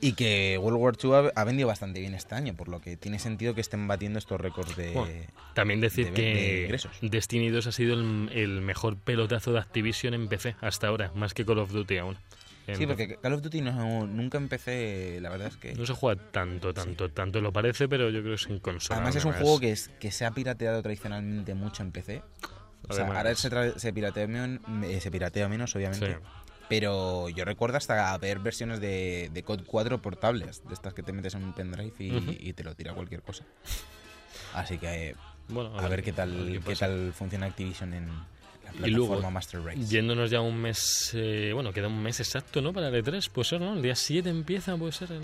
[0.00, 3.18] Y que World War II ha, vendido bastante bien este año, por lo que tiene
[3.18, 4.92] sentido que estén batiendo estos récords de...
[4.92, 5.14] Bueno,
[5.54, 6.98] También decir de- de que ingresos.
[7.00, 11.32] Destiny 2 ha sido el, el mejor pelotazo de Activision en PC hasta ahora, más
[11.32, 12.18] que Call of Duty aún.
[12.66, 15.74] En Sí, porque Call of Duty no, nunca empecé, la verdad es que...
[15.74, 18.96] No se juega tanto, tanto, tanto lo parece, pero yo creo que es en consola.
[18.98, 22.22] Además es un juego que, es, que se ha pirateado tradicionalmente mucho en PC.
[22.88, 23.48] O sea, ahora se,
[23.92, 24.24] piratea
[24.84, 26.14] eh, se piratea menos, obviamente.
[26.14, 26.18] Sí.
[26.68, 31.12] Pero yo recuerdo hasta ver versiones de, de COD 4 portables, de estas que te
[31.12, 33.44] metes en un pendrive y, te lo tira cualquier cosa.
[34.54, 35.14] Así que eh,
[35.48, 36.86] Bueno, a, ver qué tal qué pasa.
[36.86, 38.08] tal funciona Activision en
[38.80, 39.84] la Y luego, plataforma Master Race.
[39.86, 42.72] Yéndonos ya un mes, eh, bueno, queda un mes exacto, ¿no?
[42.72, 43.74] Para el E3, puede ser, ¿no?
[43.74, 45.22] El día 7 empieza, puede ser el,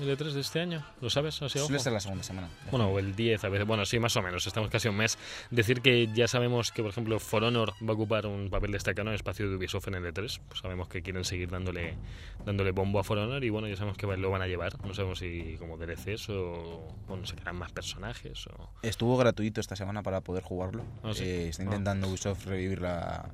[0.00, 1.40] el E3 de este año, ¿lo sabes?
[1.42, 2.48] Así, Suele ser la segunda semana.
[2.70, 5.18] Bueno, o el 10 a veces, bueno, sí, más o menos, estamos casi un mes.
[5.50, 9.02] Decir que ya sabemos que, por ejemplo, For Honor va a ocupar un papel destacado
[9.02, 11.96] en el espacio de Ubisoft en el E3, pues sabemos que quieren seguir dándole
[12.44, 14.94] dándole bombo a For Honor y bueno, ya sabemos que lo van a llevar, no
[14.94, 18.70] sabemos si como DLCs o, o no sé, quedarán más personajes o...
[18.82, 20.82] Estuvo gratuito esta semana para poder jugarlo.
[21.02, 21.24] Ah, sí.
[21.24, 21.66] Eh, está Ah.
[21.66, 23.30] intentando Ubisoft revivir la,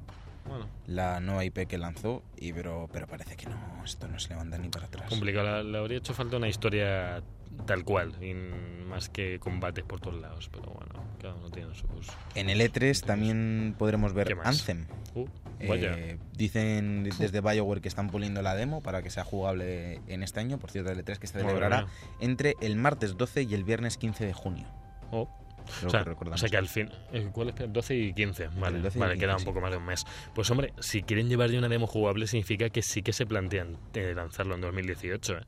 [0.48, 4.30] Bueno, la nueva IP que lanzó, y pero, pero parece que no, esto no se
[4.30, 5.08] levanta ni para atrás.
[5.08, 7.22] complicado, le, habría hecho falta una historia
[7.66, 8.14] tal cual,
[8.86, 12.12] más que combates por todos lados, pero bueno, cada uno tiene sus...
[12.34, 14.38] En el E3 también podremos ¿Qué ver?
[14.44, 14.86] Anthem.
[15.14, 15.26] Uh.
[15.58, 20.40] Eh, dicen desde BioWare que están puliendo la demo para que sea jugable en este
[20.40, 20.58] año.
[20.58, 21.86] Por cierto, el E3 que se celebrará
[22.20, 24.66] entre el martes 12 y el viernes 15 de junio.
[25.10, 25.28] Oh.
[25.84, 26.38] O sea, que recordamos.
[26.38, 26.90] o sea que al fin.
[27.12, 27.54] eh, ¿Cuál es?
[27.72, 28.48] 12 y 15.
[28.58, 29.44] Vale, El 12 y vale 15, queda un sí.
[29.46, 30.04] poco más de un mes.
[30.34, 33.76] Pues hombre, si quieren llevar ya una demo jugable, significa que sí que se plantean
[33.94, 35.38] eh, lanzarlo en 2018.
[35.38, 35.40] ¿eh?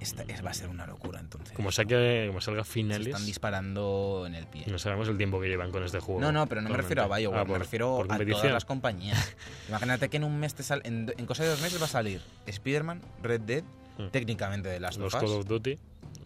[0.00, 1.52] Esta, es- va a ser una locura entonces.
[1.54, 4.64] Como, saque, como salga se finales, están disparando en el pie.
[4.66, 6.20] no sabemos el tiempo que llevan con este juego.
[6.22, 7.18] No, no, pero no me refiero a.
[7.18, 9.36] BioWare, Ah, por- me refiero a todas las compañías.
[9.68, 11.88] Imagínate que en un mes te sal, en, en cosa de dos meses va a
[11.88, 13.64] salir Spider-Man, Red Dead,
[13.98, 14.08] Mm.
[14.12, 15.76] técnicamente de las Los of Call of Duty,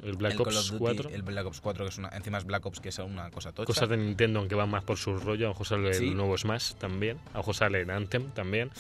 [0.05, 1.11] el Black el Call of Ops Duty, 4.
[1.11, 3.53] el Black Ops 4, que es una, encima es Black Ops, que es una cosa
[3.53, 3.67] tocha.
[3.67, 5.47] Cosas de Nintendo, aunque van más por su rollo.
[5.47, 6.09] A mejor sale Sí.
[6.09, 7.19] el nuevo Smash también.
[7.33, 8.71] A mejor sale el Anthem también.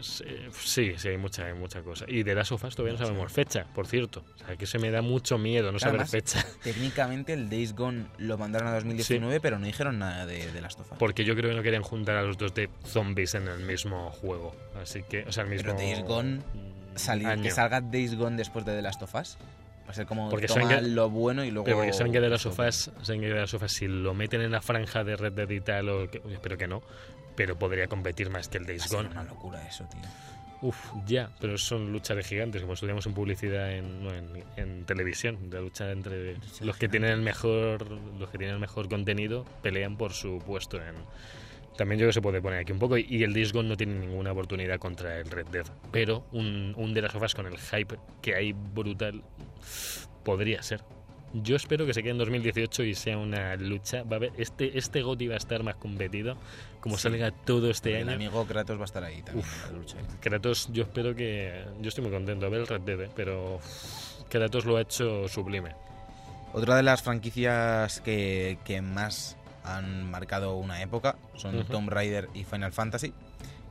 [0.00, 2.04] Sí, sí, hay mucha, hay mucha cosa.
[2.06, 4.24] Y de las sofás todavía no sabemos fecha, por cierto.
[4.36, 6.46] O sea, que se me da mucho miedo no saber Además, fecha.
[6.62, 10.76] Técnicamente el Days Gone lo mandaron a 2019, pero no dijeron nada de, de las
[10.76, 10.96] tofas.
[10.98, 14.10] Porque yo creo que no querían juntar a los dos de zombies en el mismo
[14.12, 14.54] juego.
[14.80, 15.74] Así que, o sea, el mismo.
[15.74, 16.42] Pero Days Gone, mm,
[16.96, 19.36] Salir, que salga Days Gone después de The Last of Us.
[20.06, 21.64] Como Porque toma lo bueno y luego...
[21.64, 24.60] Pero porque saben que de las sofás, de las sofás, si lo meten en la
[24.60, 26.82] franja de Red Dead y tal, o que- espero que no,
[27.36, 29.08] pero podría competir más que el Days Gone.
[29.10, 30.00] una locura eso, tío.
[30.62, 34.84] Uf, ya, pero son luchas de gigantes, como estudiamos en publicidad en, no, en, en
[34.86, 37.86] televisión, la lucha entre Lucha los de que tienen el mejor,
[38.18, 40.94] los que tienen el mejor contenido pelean por su puesto en
[41.76, 43.94] también yo creo que se puede poner aquí un poco y, el Gone no tiene
[43.94, 47.96] ninguna oportunidad contra el Red Dead, pero un, un de las sofás con el hype
[48.22, 49.22] que hay brutal
[50.24, 50.82] podría ser.
[51.34, 54.04] Yo espero que se quede en 2018 y sea una lucha.
[54.04, 56.36] Va a haber, este, este va a estar más competido.
[56.80, 57.04] Como Sí.
[57.04, 58.16] salga todo este el año.
[58.16, 59.66] amigo Kratos va a estar ahí también Uf.
[59.66, 59.96] en la lucha.
[60.20, 61.64] Kratos, yo espero que.
[61.80, 63.10] Yo estoy muy contento de ver el Red Dead, ¿eh?
[63.16, 63.58] pero
[64.28, 65.72] Kratos lo ha hecho sublime.
[66.52, 71.64] Otra de las franquicias que, que más han marcado una época son.
[71.64, 73.12] Tomb Raider y Final Fantasy.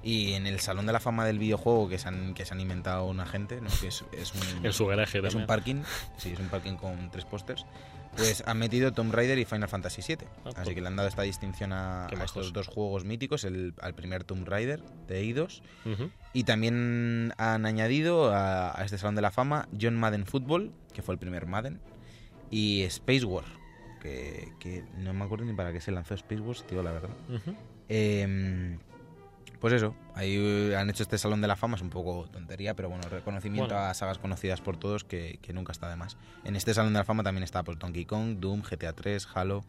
[0.04, 2.60] Y en el Salón de la Fama del videojuego que se han, que se han
[2.60, 3.70] inventado una gente, ¿no?
[3.80, 5.84] que es, es un, En su garaje es un parking,
[6.18, 7.66] sí, es un parking con tres pósters,
[8.18, 10.28] pues han metido Tomb Raider y Final Fantasy VII.
[10.46, 10.76] Ah, Así pues.
[10.76, 14.46] que le han dado esta distinción a, estos dos juegos míticos, el, al primer Tomb
[14.46, 15.64] Raider de Eidos.
[15.86, 16.12] Ujú.
[16.34, 21.02] Y también han añadido a, a este Salón de la Fama John Madden Football, que
[21.02, 21.80] fue el primer Madden,
[22.52, 23.46] y Space War,
[24.04, 27.10] que, que no me acuerdo ni para qué se lanzó Space Wars, tío, la verdad.
[27.90, 28.78] Eh,
[29.60, 32.76] pues eso, ahí eh, han hecho este Salón de la Fama, es un poco tontería,
[32.76, 33.88] pero bueno, reconocimiento Bueno.
[33.90, 36.18] a sagas conocidas por todos que, que nunca está de más.
[36.44, 39.64] En este Salón de la Fama también está pues, Donkey Kong, Doom, GTA 3, Halo,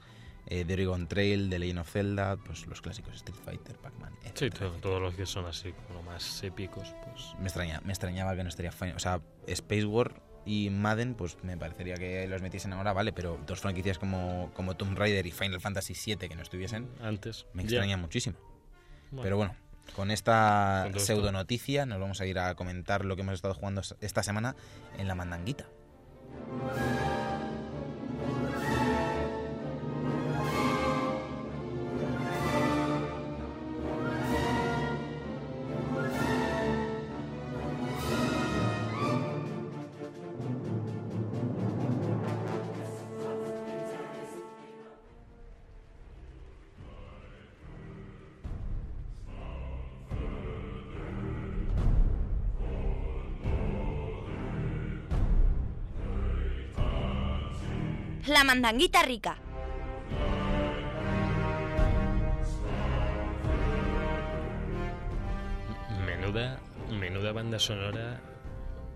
[0.47, 4.51] eh, The Oregon Trail, The Legend of Zelda, pues los clásicos Street Fighter, Pac-Man, Sí,
[4.51, 7.35] todo- todos los que son así, como más épicos, pues.
[7.39, 11.37] me, extraña, me extrañaba que no estaría Final- O sea, Space War y Madden, pues
[11.43, 15.31] me parecería que los metiesen ahora, vale, pero dos franquicias como, como Tomb Raider y
[15.31, 17.47] Final Fantasy VII que no estuviesen, Antes.
[17.53, 18.37] me extraña muchísimo.
[19.11, 19.55] Bueno, Pero bueno,
[19.97, 23.83] con esta pseudo noticia nos vamos a ir a comentar lo que hemos estado jugando
[24.01, 24.57] esta semana
[24.99, 25.67] en la mandanguita.
[58.45, 59.37] Mandanguita rica.
[66.07, 66.59] Menuda,
[66.99, 68.21] menuda banda sonora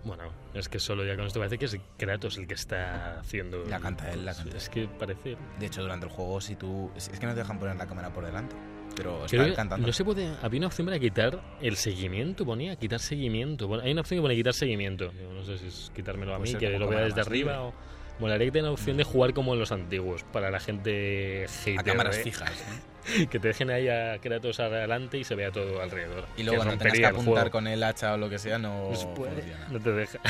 [0.04, 3.64] Bueno, es que solo ya con esto parece que es Kratos el que está haciendo.
[3.66, 4.56] La canta él, la canta.
[4.56, 5.36] Es que parece.
[5.58, 6.90] De hecho, durante el juego, si tú.
[6.96, 8.54] Es que no te dejan poner la cámara por delante.
[8.96, 9.86] Pero Creo cantando.
[9.86, 10.28] no se puede.
[10.42, 13.68] Había una opción para quitar el seguimiento, ponía quitar seguimiento.
[13.68, 15.12] Bueno, hay una opción que pone quitar seguimiento.
[15.12, 17.68] Yo no sé si es quitármelo a mí, que lo vea desde arriba libre.
[17.68, 17.97] o.
[18.18, 21.78] Molaría que tenga la opción de jugar como en los antiguos, para la gente hater,
[21.80, 22.22] a cámaras ¿eh?
[22.22, 22.50] fijas.
[22.50, 22.80] ¿eh?
[23.30, 26.26] Que te dejen ahí a Kratos adelante y se vea todo alrededor.
[26.36, 27.50] Y luego cuando tengas que el apuntar juego.
[27.52, 29.68] con el hacha o lo que sea, no, puede, funciona.
[29.70, 30.18] no te deja.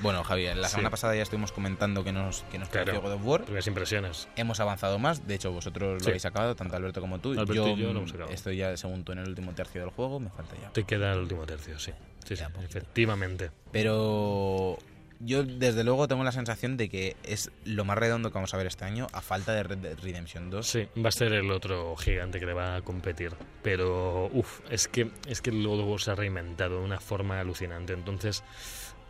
[0.00, 0.72] Bueno, Javier, la Sí.
[0.72, 2.86] semana pasada ya estuvimos comentando que nos, que nos Claro.
[2.86, 3.40] pareció God of War.
[3.42, 4.28] Porque las impresiones.
[4.36, 6.06] Hemos avanzado más, de hecho vosotros Sí.
[6.06, 7.30] lo habéis acabado, tanto Alberto como tú.
[7.32, 8.32] Alberto yo y yo lo hemos acabado.
[8.34, 10.70] estoy ya, según tú, en el último tercio del juego, me falta ya.
[10.70, 11.92] Te queda el último tercio, sí.
[12.26, 13.50] Sí, sí, efectivamente.
[13.72, 14.76] Pero
[15.20, 18.56] yo desde luego tengo la sensación de que es lo más redondo que vamos a
[18.56, 20.66] ver este año, a falta de Red Dead Redemption 2.
[20.66, 23.32] Sí, va a ser el otro gigante que le va a competir.
[23.62, 27.92] Pero, uff, es que, es que War se ha reinventado de una forma alucinante.
[27.92, 28.44] Entonces,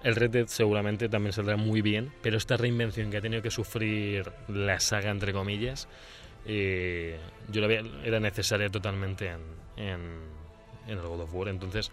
[0.03, 3.51] el Red Dead seguramente también saldrá muy bien, pero esta reinvención que ha tenido que
[3.51, 5.89] sufrir la saga, entre comillas,
[6.45, 7.19] eh,
[7.51, 9.41] yo la veía, era necesaria totalmente en,
[9.77, 10.01] en,
[10.87, 11.49] en el God of War.
[11.49, 11.91] Entonces,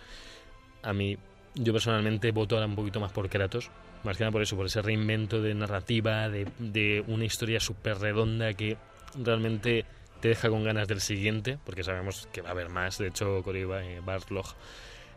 [0.84, 1.18] a mí,
[1.56, 3.72] yo personalmente voto ahora un poquito más por Kratos.
[4.04, 8.00] Más que nada por eso, por ese reinvento de narrativa, de, de una historia súper
[8.00, 8.78] redonda que
[9.16, 9.86] realmente
[10.24, 12.98] te deja con ganas del siguiente, porque sabemos que va a haber más.
[12.98, 14.46] De hecho, Cory eh, Barlog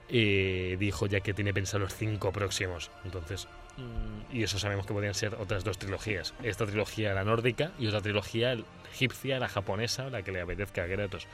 [0.09, 2.91] eh, dijo ya que tiene pensado los cinco próximos.
[3.05, 3.47] Entonces,
[3.77, 6.35] mm, y eso sabemos que podrían ser otras dos trilogías.
[6.43, 8.57] Esta trilogía, la nórdica, y otra trilogía,
[8.93, 11.29] egipcia, la japonesa, la que le apetezca a Kratos.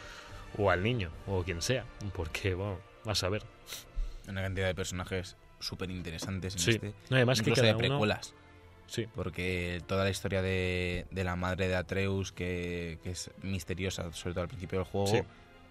[0.58, 1.86] O al niño, o quien sea.
[2.14, 3.42] Porque, bueno, vas a ver.
[4.28, 6.70] Una cantidad de personajes súper interesantes en Sí.
[6.72, 6.88] este.
[7.10, 7.88] No, además que Incluso cada de uno...
[7.88, 8.34] precuelas.
[8.86, 14.12] Sí, Porque toda la historia de, de la madre de Atreus, que, que es misteriosa,
[14.12, 15.20] sobre todo al principio del juego, Sí.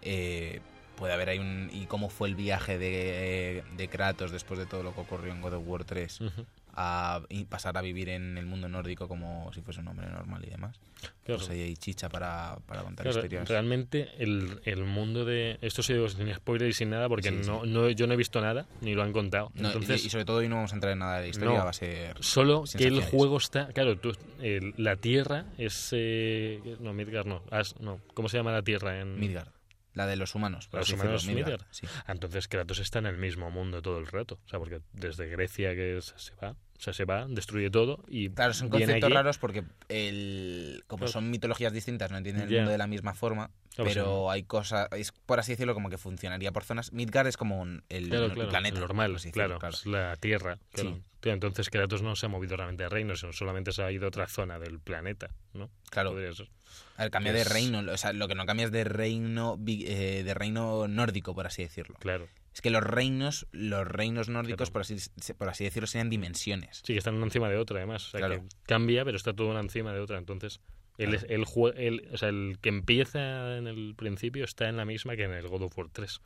[0.01, 0.60] eh,
[0.95, 1.69] puede haber ahí un...
[1.71, 5.41] Y cómo fue el viaje de, de Kratos después de todo lo que ocurrió en
[5.41, 6.45] God of War 3 ujú.
[6.73, 10.49] A pasar a vivir en el mundo nórdico como si fuese un hombre normal y
[10.49, 10.79] demás.
[11.23, 11.39] Claro.
[11.39, 13.47] Pues ahí hay chicha para, para contar Claro, historias.
[13.49, 15.57] realmente el, el mundo de...
[15.62, 17.69] Esto sí digo sin spoiler y sin nada, porque Sí, no, sí.
[17.71, 19.51] no, yo no he visto nada, ni lo han contado.
[19.55, 21.63] No, Entonces, y, sobre todo hoy no vamos a entrar en nada de historia, No.
[21.63, 22.15] va a ser...
[22.19, 23.67] solo que el juego está...
[23.69, 25.89] Claro, tú, el- la Tierra es...
[25.93, 27.41] eh, no, Midgard no.
[27.49, 27.99] As- no.
[28.13, 29.19] ¿Cómo se llama la Tierra en...?
[29.19, 29.47] Midgard.
[29.93, 30.67] La de los humanos.
[30.67, 31.65] por Los humanos decirlo, Midgard.
[31.71, 31.88] Sí.
[32.08, 34.39] Entonces Kratos está en el mismo mundo todo el rato.
[34.45, 38.31] O sea, porque desde Grecia que se va, o sea, se va, destruye todo y
[38.31, 39.13] Claro, son conceptos aquí.
[39.13, 41.11] raros porque el, como Claro.
[41.11, 44.33] son mitologías distintas, no entienden el mundo de la misma forma, Claro, pero sí.
[44.33, 46.91] hay cosas, es por así decirlo, como que funcionaría por zonas.
[46.91, 48.79] Midgard es como un- el, Claro, el claro, planeta.
[48.79, 50.57] normal, así decirlo, claro, es la Tierra.
[50.71, 50.95] claro.
[50.95, 51.29] Sí.
[51.29, 54.07] Entonces Kratos no se ha movido realmente de reino, sino solamente se ha ido a
[54.07, 55.69] otra zona del planeta, ¿no?
[55.91, 56.49] Claro, Podría ser.
[56.97, 60.23] a ver, cambia de reino, o sea, lo que no cambia es de reino, eh,
[60.25, 61.95] de reino nórdico, por así decirlo.
[61.99, 62.25] Claro.
[62.53, 64.73] Es que los reinos, los reinos nórdicos, Claro.
[64.73, 64.97] por así,
[65.37, 66.81] por así decirlo, serían dimensiones.
[66.83, 68.07] Sí, que están una encima de otra, además.
[68.07, 68.41] O sea, Claro.
[68.41, 70.17] que cambia, pero está todo una encima de otra.
[70.17, 70.59] Entonces,
[70.97, 74.85] el, el, jue- el- o sea, el que empieza en el principio está en la
[74.85, 76.19] misma que en el God of War 3.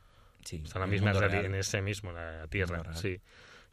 [0.44, 2.82] Sí, Está en la el misma en ese mismo, la Tierra.
[2.94, 3.20] Sí.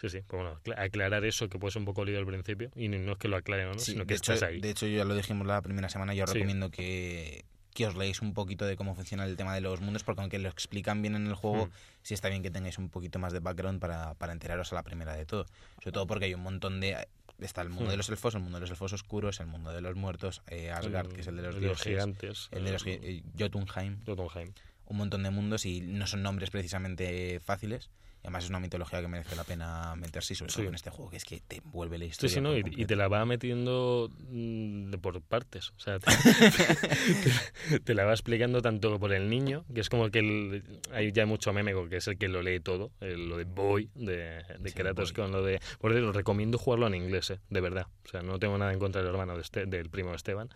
[0.02, 0.20] Sí, sí.
[0.28, 2.70] Pues bueno, aclarar eso, que puede ser un poco lío al principio.
[2.76, 3.80] Y no es que lo aclaren, ¿no?
[3.80, 4.60] Sí, sino que de, hecho, estás ahí.
[4.60, 6.14] de hecho, ya lo dijimos la primera semana.
[6.14, 6.34] Yo Sí.
[6.34, 10.04] recomiendo que, que os leáis un poquito de cómo funciona el tema de los mundos,
[10.04, 11.72] porque aunque lo explican bien en el juego, Hmm.
[12.04, 14.84] sí está bien que tengáis un poquito más de background para, para enteraros a la
[14.84, 15.46] primera de todo.
[15.80, 17.08] Sobre todo porque hay un montón de.
[17.40, 17.90] Está el mundo Hmm.
[17.92, 20.72] de los elfos, el mundo de los elfos oscuros, el mundo de los muertos, eh,
[20.72, 22.48] Asgard, que es el de los dioses, gigantes.
[22.52, 24.54] el de los eh, Jotunheim, Jotunheim.
[24.86, 27.90] un montón de mundos y no son nombres precisamente fáciles.
[28.24, 30.66] Además es una mitología que merece la pena meterse sobre todo Sí.
[30.66, 32.34] con este juego, que es que te envuelve la Sí, historia.
[32.36, 32.50] sí, ¿no?
[32.52, 35.72] por Y, te la va metiendo mm, por partes.
[35.72, 36.00] O sea,
[37.84, 41.26] te, la va explicando tanto por el niño, que es como que el, hay ya
[41.26, 44.70] mucho meme, que es el que lo lee todo, el- lo de Boy, de, de
[44.70, 45.24] Sí, Kratos, Boy.
[45.24, 45.60] con lo de...
[45.80, 47.40] Por cierto, recomiendo jugarlo en inglés, ¿eh?
[47.50, 47.88] de verdad.
[48.06, 50.50] O sea, no tengo nada en contra del hermano de este- del primo Esteban,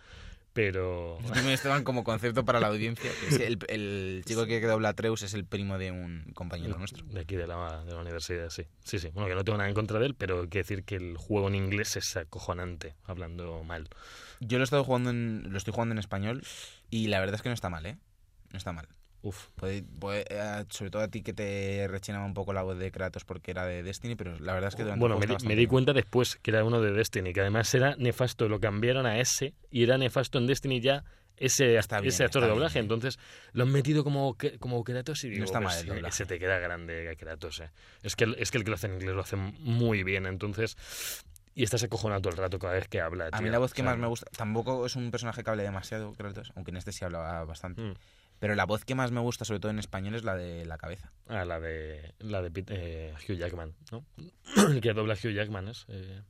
[0.58, 1.18] pero...
[1.52, 3.12] Esteban como concepto para la audiencia.
[3.28, 7.06] es el, el chico que dobla a Atreus es el primo de un compañero nuestro.
[7.06, 8.64] De aquí de la, de la universidad, sí.
[8.82, 9.10] Sí, sí.
[9.14, 11.16] Bueno, que no tengo nada en contra de él, pero hay que decir que el
[11.16, 13.88] juego en inglés es acojonante, hablando mal.
[14.40, 16.42] Yo lo he estado jugando en, lo estoy jugando en español
[16.90, 17.96] y la verdad es que no está mal, ¿eh?
[18.50, 18.88] No está mal.
[19.22, 19.48] Uf.
[19.56, 22.90] Puede- puede- eh, sobre todo a ti que te rechinaba un poco la voz de
[22.92, 25.32] Kratos porque era de Destiny, pero la verdad es que durante Bueno, el me, di-
[25.34, 28.60] está me di cuenta después que era uno de Destiny, que además era nefasto, lo
[28.60, 31.04] cambiaron a ese y era nefasto en Destiny ya
[31.36, 32.74] ese, Está bien, ese actor está de doblaje.
[32.80, 32.86] bien, ¿eh?
[32.86, 33.18] entonces
[33.52, 36.16] lo han metido como, como Kratos y digo, está mal pues, el doblaje.
[36.16, 37.60] se te queda grande Kratos.
[37.60, 37.70] eh.
[38.02, 40.26] Es, que, el- es que el que lo hace en inglés lo hace muy bien,
[40.26, 40.76] entonces...
[41.54, 43.30] Y estás acojonado todo el rato cada vez que habla.
[43.32, 43.50] A mí tío.
[43.50, 46.12] la voz O que sea, más me gusta, tampoco es un personaje que hable demasiado,
[46.12, 47.82] Kratos, aunque en este sí hablaba bastante.
[47.82, 47.94] mm,
[48.38, 50.78] Pero la voz que más me gusta, sobre todo en español, es la de la
[50.78, 51.12] cabeza.
[51.26, 54.04] Ah, la de, la de Pete- eh, Hugh Jackman, ¿no?
[54.80, 55.84] que dobla Hugh Jackman es...
[55.88, 56.22] eh,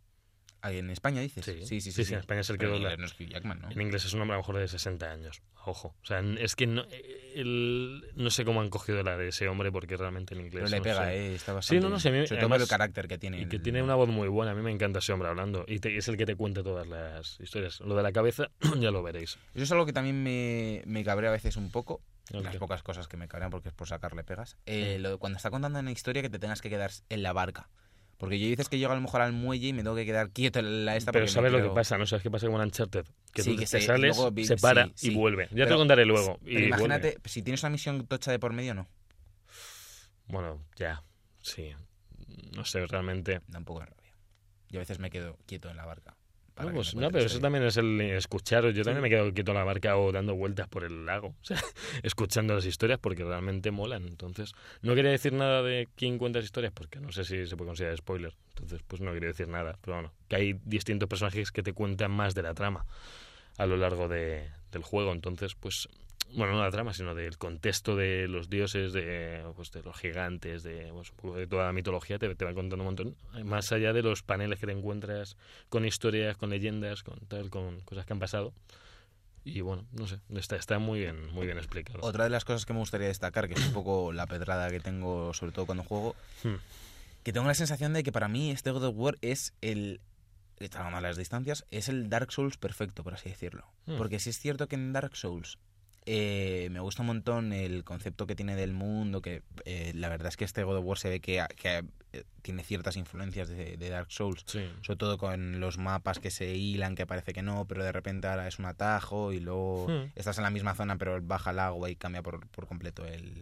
[0.63, 1.45] ¿En España dices?
[1.45, 1.65] Sí.
[1.65, 1.93] sí, sí.
[1.93, 2.93] Sí, sí, en España es el que dobla.
[2.93, 3.71] inglés no es Hugh Jackman, ¿no?
[3.71, 5.41] En inglés es un hombre a lo mejor de 60 años.
[5.65, 5.95] Ojo.
[6.03, 9.49] O sea, es que no, eh, el- no sé cómo han cogido la de ese
[9.49, 10.55] hombre porque realmente en inglés.
[10.65, 11.15] Pero le no pega, sé.
[11.17, 11.35] ¿eh?
[11.35, 13.41] Está Sí, bastante no, no, sí, a mí- Sobre todo por el carácter que tiene.
[13.41, 14.53] Y que el- tiene una voz muy buena.
[14.53, 15.65] A mí me encanta ese hombre hablando.
[15.69, 17.81] Y te- es el que te cuenta todas las historias.
[17.81, 18.51] Lo de la cabeza
[18.81, 19.39] ya lo veréis.
[19.55, 22.01] Eso es algo que también me, me cabrea a veces un poco.
[22.31, 24.57] ¿El Las pocas cosas que me cabrean porque es por sacarle pegas.
[24.67, 27.71] Eh, lo cuando está contando una historia que te tengas que quedar en la barca.
[28.19, 30.31] Porque yo dices que llego a lo mejor al muelle y me tengo que quedar
[30.31, 31.97] quieto en la esta Pero ¿sabes lo que pasa?
[31.97, 33.07] ¿No sabes qué pasa con Uncharted?
[33.33, 35.15] Que Sí, tú que te se- sales, luego se para sí, y sí.
[35.15, 35.49] vuelve.
[35.53, 36.37] Ya te lo contaré luego.
[36.41, 36.67] Pero y vuelve.
[36.67, 38.89] imagínate, si tienes una misión tocha de por medio, no.
[40.27, 41.03] Bueno, ya.
[41.41, 41.71] Sí.
[42.55, 43.41] No sé, realmente.
[43.47, 44.13] Da un poco de rabia.
[44.69, 46.17] Yo a veces me quedo quieto en la barca.
[46.67, 48.65] No, pues, no, pero eso también es el escuchar.
[48.71, 51.61] Yo también me quedo quieto la barca o dando vueltas por el lago, o sea,
[52.03, 54.07] escuchando las historias porque realmente molan.
[54.09, 54.53] Entonces,
[54.83, 57.69] no quería decir nada de quién cuenta las historias porque no sé si se puede
[57.69, 58.35] considerar spoiler.
[58.51, 59.79] Entonces, pues no quería decir nada.
[59.83, 62.85] Pero bueno, que hay distintos personajes que te cuentan más de la trama
[63.57, 65.13] a lo largo de- del juego.
[65.13, 65.89] Entonces, pues,
[66.35, 70.63] bueno, no la trama, sino del contexto de los dioses, de, pues, de los gigantes,
[70.63, 73.17] de, pues, de toda la mitología, te, te va contando un montón.
[73.45, 75.37] Más allá de los paneles que te encuentras
[75.69, 78.53] con historias, con leyendas, con tal, con cosas que han pasado.
[79.45, 82.01] Y bueno, no sé, está, está muy bien, muy bien explicado.
[82.03, 84.81] Otra de las cosas que me gustaría destacar, que es un poco la pedrada que
[84.81, 86.57] tengo, sobre todo cuando juego, Hmm.
[87.23, 90.01] que tengo la sensación de que para mí este God of War es el.
[90.71, 93.65] Salvando las distancias, es el Dark Souls perfecto, por así decirlo.
[93.87, 93.97] Hmm.
[93.97, 95.57] Porque sí es cierto que en Dark Souls
[96.11, 100.29] eh, me gusta un montón el concepto que tiene del mundo, que eh, la verdad
[100.29, 103.77] es que este God of War se ve que, que, eh, tiene ciertas influencias de,
[103.77, 104.43] de Dark Souls.
[104.47, 104.67] Sí.
[104.83, 108.27] Sobre todo con los mapas que se hilan, que parece que no, pero de repente
[108.27, 110.11] ahora es un atajo y luego Hmm.
[110.15, 113.33] estás en la misma zona, pero baja el agua y cambia por, por completo el,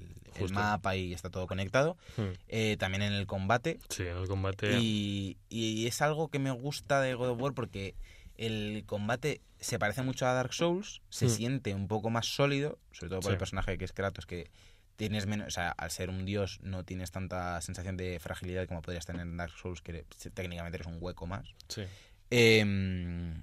[0.53, 1.97] mapa y está todo conectado.
[2.17, 2.33] Hmm.
[2.49, 3.79] Eh, también en el combate.
[3.89, 4.79] Sí, en el combate.
[4.81, 7.95] Y, y es algo que me gusta de God of War porque
[8.39, 11.31] el combate se parece mucho a Dark Souls, se Hmm.
[11.31, 14.51] siente un poco más sólido, sobre todo por el personaje que es Kratos, que
[14.97, 18.81] tienes menos, o sea, al ser un dios no tienes tanta sensación de fragilidad como
[18.83, 21.47] podrías tener en Dark Souls, que técnicamente eres un hueco más.
[21.69, 21.83] Sí.
[22.31, 23.35] Eh,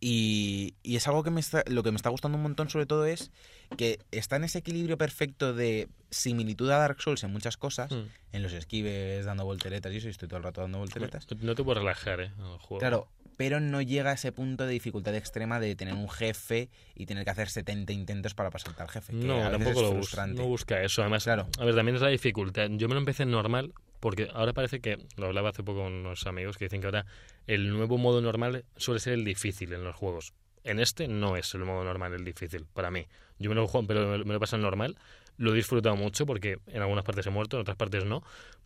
[0.00, 2.84] y, y es algo que me está, lo que me está gustando un montón sobre
[2.84, 3.30] todo es
[3.78, 8.08] que está en ese equilibrio perfecto de similitud a Dark Souls en muchas cosas, Hmm.
[8.32, 11.26] en los esquives, dando volteretas, y eso, y estoy todo el rato dando volteretas.
[11.40, 12.30] No te puedes relajar, ¿eh?
[12.38, 12.78] En el juego.
[12.80, 17.06] Claro, pero no llega a ese punto de dificultad extrema de tener un jefe y
[17.06, 19.12] tener que hacer 70 intentos para pasarte al jefe.
[19.12, 21.02] que No, a veces tampoco es lo no busca eso.
[21.02, 21.46] Además, Claro.
[21.58, 22.68] a ver, también es la dificultad.
[22.70, 25.92] Yo me lo empecé en normal porque ahora parece que, lo hablaba hace poco con
[25.92, 27.06] unos amigos que dicen que ahora
[27.46, 30.32] el nuevo modo normal suele ser el difícil en los juegos.
[30.62, 33.06] En este no es el modo normal el difícil, para mí.
[33.38, 34.96] Yo me lo juego, pero me lo- me lo paso en normal.
[35.36, 38.22] Lo he disfrutado mucho porque en algunas partes he muerto, en otras partes no.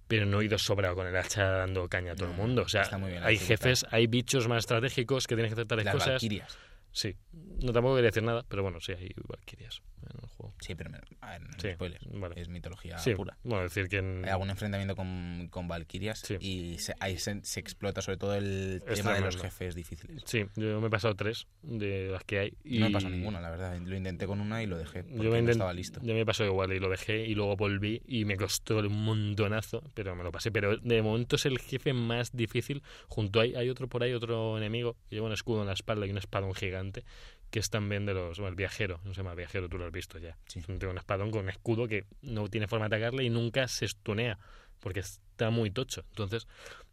[0.09, 2.63] Pero no he ido sobrado con el hacha dando caña a todo el mundo.
[2.63, 5.95] O sea, bien hay jefes, hay bichos más estratégicos que tienes que tratar de Las
[5.95, 6.09] cosas.
[6.15, 6.59] valquirias.
[6.91, 7.15] Sí,
[7.63, 10.55] no tampoco quería decir nada, pero bueno, sí, hay valquirias en el juego.
[10.61, 12.01] Sí, pero me- a ver, no Sí, spoiler.
[12.12, 12.40] vale.
[12.40, 13.36] Es mitología Sí, pura.
[13.44, 14.24] bueno, decir que en...
[14.24, 16.36] Hay algún enfrentamiento con, con Valkyrias Sí.
[16.40, 20.22] y se, ahí se, se explota sobre todo el Es tema de los jefes difíciles.
[20.26, 22.55] Sí, yo me he pasado tres de las que hay.
[22.64, 22.78] Y...
[22.78, 23.78] No me pasó ninguna, la verdad.
[23.78, 26.01] Lo intenté con una y lo dejé porque Yo me, no estaba listo.
[26.03, 29.82] yo me pasó igual y lo dejé y luego volví y me costó un montonazo,
[29.94, 30.51] pero me lo pasé.
[30.51, 32.82] Pero de momento es el jefe más difícil.
[33.09, 36.07] Junto hay, hay otro por ahí, otro enemigo, que lleva un escudo en la espalda
[36.07, 37.05] y un espadón gigante,
[37.51, 38.38] que es también de los...
[38.38, 40.36] Bueno, el viajero, no se llama viajero, tú lo has visto ya.
[40.46, 40.61] Sí.
[40.61, 43.84] Es un espadón con un escudo que no tiene forma de atacarle y nunca se
[43.84, 44.38] estunea,
[44.80, 46.05] porque está muy tocho.
[46.11, 46.46] Entonces,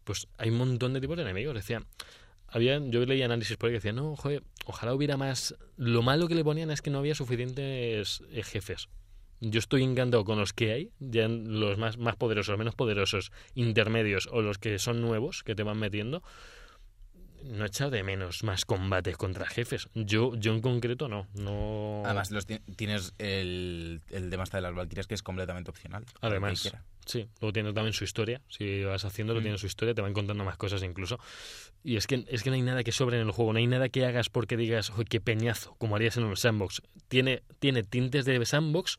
[0.04, 1.54] pues hay un montón de tipos de enemigos.
[1.54, 1.82] Decía,
[2.48, 5.54] había, yo leía análisis por ahí que decían, no, joder, ojalá hubiera más.
[5.76, 8.88] Lo malo que le ponían es que no había suficientes eh, jefes.
[9.40, 14.28] Yo estoy encantado con los que hay, ya los más, más poderosos, menos poderosos, intermedios
[14.32, 16.22] o los que son nuevos que te van metiendo.
[17.44, 19.88] No he echado de menos más combates contra jefes.
[19.94, 21.26] Yo, yo en concreto no.
[21.34, 22.02] no...
[22.04, 26.04] Además, los ti- tienes el, el tema este de las Valkyrias que es completamente opcional.
[26.20, 26.72] Además,
[27.04, 28.40] sí, luego tiene también su historia.
[28.48, 29.42] Si vas haciéndolo, Mm.
[29.44, 31.18] tiene su historia, te van contando más cosas incluso.
[31.84, 33.66] Y es que, es que no hay nada que sobre en el juego, no hay
[33.68, 35.76] nada que hagas porque digas, ¡ay, qué peñazo!
[35.78, 36.82] Como harías en un sandbox.
[37.08, 38.98] Tiene, tiene tintes de sandbox,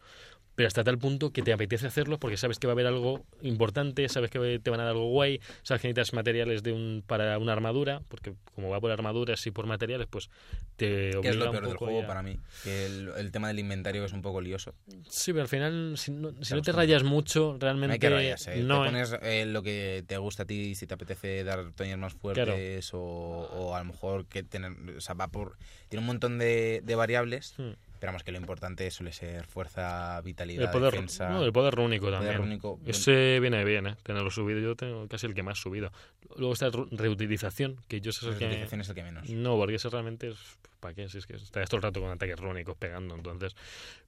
[0.57, 3.23] pero hasta tal punto que te apetece hacerlo porque sabes que va a haber algo
[3.43, 7.03] importante, sabes que te van a dar algo guay, sabes que necesitas materiales de un,
[7.05, 10.31] para una armadura, porque como va por armaduras y por materiales, pues
[10.75, 12.39] te obliga Que es lo un peor del juego ya- para mí.
[12.63, 14.73] Que el, el tema del inventario es un poco lioso.
[15.07, 18.09] Sí, pero al final, si no, si no te rayas mucho, realmente No hay que
[18.09, 18.55] rayarse.
[18.63, 18.91] no, te ¿eh?
[18.91, 22.91] pones eh, lo que te gusta a ti, si te apetece dar toñas más fuertes
[22.95, 24.71] o, o a lo mejor que tener...
[24.97, 25.55] O sea, va por...
[25.89, 27.73] Tiene un montón de, de variables Hmm.
[27.99, 31.29] Pero vamos, que lo importante suele ser fuerza, vitalidad, El poder, defensa.
[31.29, 32.37] no, el poder rúnico poder también.
[32.37, 32.79] rúnico.
[32.85, 33.95] Ese viene bien, ¿eh?
[34.03, 34.59] Tenerlo subido.
[34.59, 35.91] Yo tengo casi el que más subido.
[36.35, 38.63] Luego está reutilización, que yo sé que...
[38.63, 39.29] es el que menos.
[39.29, 40.37] No, porque ese realmente es...
[40.79, 41.09] ¿Para qué?
[41.09, 43.55] Si es que estás todo el rato con ataques rúnicos pegando, entonces...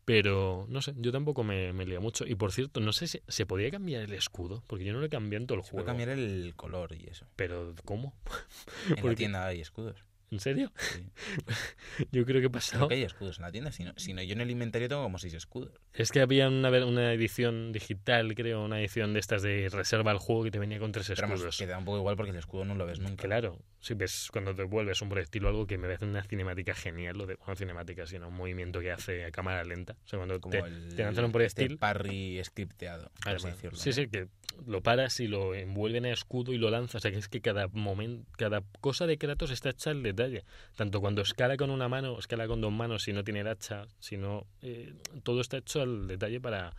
[0.05, 2.25] Pero, no sé, yo tampoco me, me lía mucho.
[2.25, 5.09] Y por cierto, no sé si se podía cambiar el escudo, porque yo no lo
[5.09, 5.85] cambié en todo el Se puede juego.
[5.85, 7.25] cambiar el color y eso.
[7.35, 8.13] Pero, ¿cómo?
[8.97, 9.97] En la tienda hay escudos.
[10.31, 10.71] ¿En serio?
[10.77, 11.03] Sí.
[12.11, 12.87] Yo creo que he Creo pasado...
[12.87, 13.71] que hay escudos en la tienda.
[13.71, 15.71] Si no, si no, yo en el inventario tengo como seis escudos.
[15.93, 20.19] Es que había una, una edición digital, creo, una edición de estas de reserva al
[20.19, 21.57] juego que te venía con tres Pero vamos, escudos.
[21.57, 23.23] que te da un poco igual porque el escudo no lo ves nunca.
[23.23, 26.73] Claro, si ves cuando te vuelves un proyectil o algo que me parece una cinemática
[26.73, 29.95] genial, lo de, no cinemática, sino un movimiento que hace a cámara lenta.
[30.05, 33.55] O sea, cuando Como te, el, te lanzan un proyectil, parry scripteado, por así además,
[33.55, 33.77] decirlo.
[33.77, 34.27] sí, sí, que
[34.65, 36.95] lo paras y lo envuelven en escudo y lo lanzas.
[36.95, 40.43] O sea, que es que cada momento, cada cosa de Kratos está hecha al detalle.
[40.75, 43.85] Tanto cuando escala con una mano, escala con dos manos, si no tiene el hacha,
[43.99, 46.75] si no, eh, todo está hecho al detalle para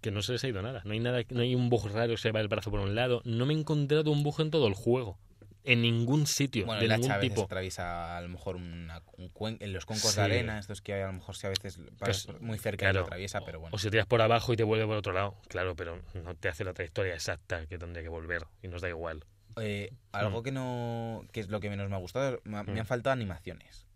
[0.00, 0.82] que no se les ha ido nada.
[0.84, 3.22] No hay nada, no hay un bug raro, se va el brazo por un lado.
[3.24, 5.18] No me he encontrado un bug en todo el juego.
[5.64, 7.44] En ningún sitio, Bueno, de ningún a veces tipo.
[7.44, 10.16] atraviesa a lo mejor una- un cuen- en los cuencos Sí.
[10.16, 12.90] de arena, estos que hay, a lo mejor si a veces pasas Pues, muy cerca
[12.90, 13.74] y lo atraviesa, pero bueno.
[13.74, 15.36] O si tiras por abajo y te vuelve por otro lado.
[15.48, 18.90] Claro, pero no te hace la trayectoria exacta que tendría que volver y nos da
[18.90, 19.24] igual.
[19.56, 20.42] Eh, algo Mm.
[20.44, 22.78] que no que es lo que menos me ha gustado, me, me Mm.
[22.80, 23.86] han faltado animaciones.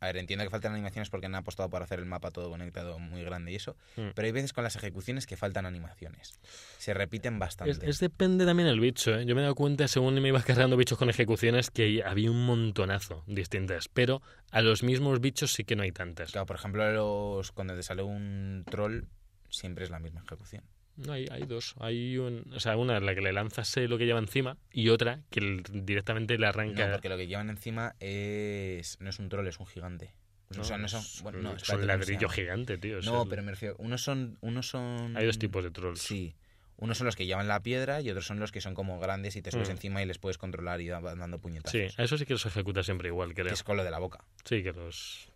[0.00, 2.98] A ver, entiendo que faltan animaciones porque han apostado por hacer el mapa todo conectado
[2.98, 4.08] muy grande y eso, Mm.
[4.14, 6.40] pero hay veces con las ejecuciones que faltan animaciones.
[6.78, 7.70] Se repiten bastante.
[7.70, 9.24] Es, es depende también del bicho, ¿eh?
[9.26, 12.44] Yo me he dado cuenta, según me ibas cargando bichos con ejecuciones, que había un
[12.44, 13.88] montonazo distintas.
[13.88, 16.32] Pero a los mismos bichos sí que no hay tantas.
[16.32, 19.04] Claro, por ejemplo, los, cuando te sale un troll,
[19.50, 20.64] siempre es la misma ejecución.
[21.06, 21.74] No, hay, hay dos.
[21.80, 24.88] Hay un, o sea, una en la que le lanzas lo que lleva encima y
[24.90, 26.86] otra que directamente le arranca.
[26.86, 30.12] No, porque lo que llevan encima es no es un troll, es un gigante.
[30.58, 33.00] o sea, no son, bueno, no, es espérate, un ¿cómo se ladrillo gigante, tío.
[33.02, 35.16] No, pero me refiero, unos son, unos son...
[35.16, 36.00] Hay dos tipos de trolls.
[36.00, 36.34] Sí.
[36.76, 39.36] Unos son los que llevan la piedra y otros son los que son como grandes
[39.36, 39.72] y te subes Mm.
[39.72, 41.72] encima y les puedes controlar y van dando puñetazos.
[41.72, 43.52] Sí, a eso sí que los ejecuta siempre igual, Que creo.
[43.52, 44.24] es con lo de la boca.
[44.44, 45.29] Sí, que los...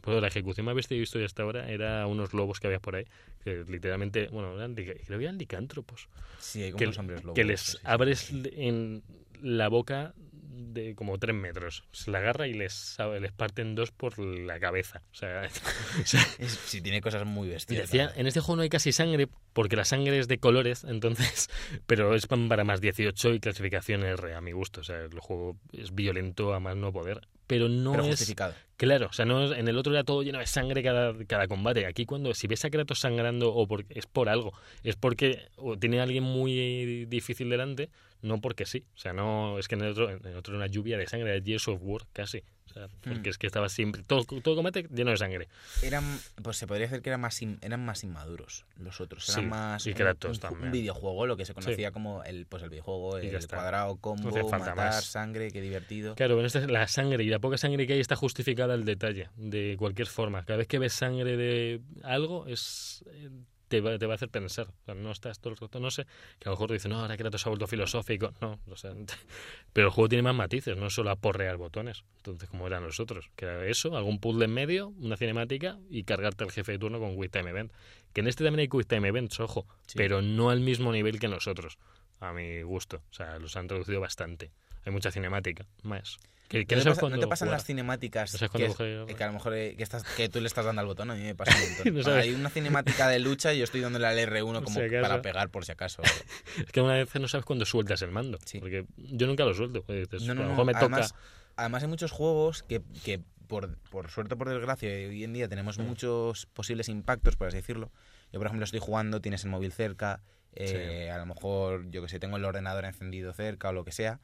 [0.00, 2.66] Pues la ejecución más bestia que he visto ya hasta ahora era unos lobos que
[2.66, 3.04] había por ahí,
[3.44, 6.08] que literalmente, bueno, eran, creo que eran licántropos,
[6.38, 7.34] Sí, hay como que, unos hombres lobos.
[7.34, 7.78] que les sí, sí.
[7.84, 9.02] abres en
[9.42, 13.90] la boca de como tres metros, se la agarra y les, les parte en dos
[13.92, 15.02] por la cabeza.
[15.10, 15.48] O sea,
[16.02, 16.20] o sea,
[16.66, 17.82] sí, tiene cosas muy bestias.
[17.82, 19.26] decía, en este juego no hay casi sangre
[19.60, 21.50] porque la sangre es de colores, entonces,
[21.86, 24.80] pero es para más 18 y clasificación R a mi gusto.
[24.80, 28.54] O sea, el juego es violento a más no poder, pero no Pero es justificado.
[28.78, 31.46] Claro, o sea, no es- en el otro era todo lleno de sangre cada, cada
[31.46, 31.84] combate.
[31.84, 35.76] Aquí cuando si ves a Kratos sangrando o por, es por algo, es porque o
[35.78, 37.90] tiene a alguien muy difícil delante,
[38.22, 38.86] no porque sí.
[38.94, 41.06] O sea, no es que en el otro, en el otro era una lluvia de
[41.06, 42.42] sangre, de Gears of War casi.
[42.70, 43.30] O sea, porque Hmm.
[43.30, 45.48] es que estaba siempre todo, todo combate lleno de sangre.
[45.82, 46.04] Eran,
[46.42, 49.28] pues se podría decir que eran más, in- eran más inmaduros los otros.
[49.28, 50.64] Eran Sí, más y Kratos un, también.
[50.66, 53.56] un videojuego, lo que se conocía como el, pues el videojuego, el está.
[53.56, 55.04] cuadrado, combo, falta matar, más.
[55.04, 56.14] sangre, qué divertido.
[56.14, 59.28] Claro, pero esta, la sangre y la poca sangre que hay está justificada al detalle,
[59.36, 60.44] de cualquier forma.
[60.44, 63.30] Cada vez que ves sangre de algo, es eh,
[63.70, 64.66] te va, te va a hacer pensar.
[64.68, 66.04] O sea, no estás todo el rato, no sé,
[66.40, 68.34] que a lo mejor dice, no, ahora Kratos se ha vuelto filosófico.
[68.40, 68.92] No, o sea,
[69.72, 72.04] pero el juego tiene más matices, no es solo aporrear botones.
[72.16, 76.42] Entonces, como eran nosotros, que era eso, algún puzzle en medio, una cinemática y cargarte
[76.44, 77.72] al jefe de turno con Quick Time Event.
[78.12, 79.94] Que en este también hay Quick Time Events, ojo, Sí.
[79.96, 81.78] pero no al mismo nivel que nosotros,
[82.18, 83.02] a mi gusto.
[83.10, 84.50] O sea, los han traducido bastante.
[84.84, 86.18] Hay mucha cinemática, más.
[86.48, 87.58] Que, que ¿No, no te sabes pasa- no te pasan jugar.
[87.60, 90.80] las cinemáticas que, coger- a lo mejor eh, que, estás, que tú le estás dando
[90.80, 91.08] al botón?
[91.12, 91.94] A mí me pasa un montón.
[92.12, 92.18] No.
[92.18, 95.50] Hay una cinemática de lucha y yo estoy dándole al R1 como si para pegar
[95.50, 96.02] por si acaso.
[96.58, 98.38] Es que una vez no sabes cuándo sueltas el mando.
[98.44, 98.58] Sí.
[98.58, 99.84] Porque yo nunca lo suelto.
[99.86, 101.20] dices, No, no, a lo mejor me Además, toca.
[101.56, 105.48] además hay muchos juegos que, que por, por suerte o por desgracia hoy en día
[105.48, 105.82] tenemos Mm.
[105.82, 107.92] muchos posibles impactos, por así decirlo.
[108.32, 110.20] Yo, por ejemplo, estoy jugando, tienes el móvil cerca,
[110.56, 113.92] eh, a lo mejor, yo que sé, tengo el ordenador encendido cerca o lo que
[113.92, 114.18] sea.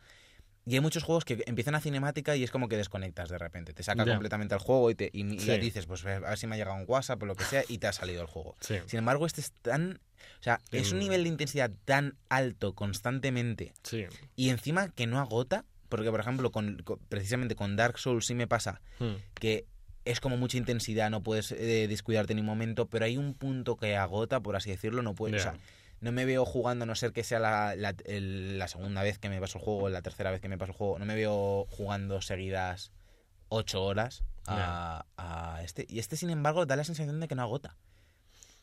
[0.69, 3.73] Y hay muchos juegos que empiezan a cinemática y es como que desconectas de repente.
[3.73, 4.13] Te saca Ya.
[4.13, 5.61] completamente el juego y, te, y, y ya Sí.
[5.61, 7.79] dices, pues a ver si me ha llegado un WhatsApp o lo que sea y
[7.79, 8.57] te ha salido el juego.
[8.61, 8.75] Sí.
[8.87, 10.01] Sin embargo, este es tan...
[10.41, 14.07] O sea, es un nivel de intensidad tan alto constantemente Sí.
[14.35, 18.35] y encima que no agota, porque por ejemplo, con, con- precisamente con Dark Souls sí
[18.35, 19.15] me pasa Mm.
[19.35, 19.67] que
[20.05, 23.77] es como mucha intensidad, no puedes eh, descuidarte ni un momento, pero hay un punto
[23.77, 25.53] que agota, por así decirlo, no puedes, o Ya.
[25.53, 25.61] sea,
[26.01, 29.19] no me veo jugando, a no ser que sea la, la, el- la segunda vez
[29.19, 31.15] que me paso el juego, la tercera vez que me paso el juego, no me
[31.15, 32.93] veo jugando seguidas
[33.49, 35.87] ocho horas a, a este.
[35.89, 37.77] Y este, sin embargo, da la sensación de que no agota.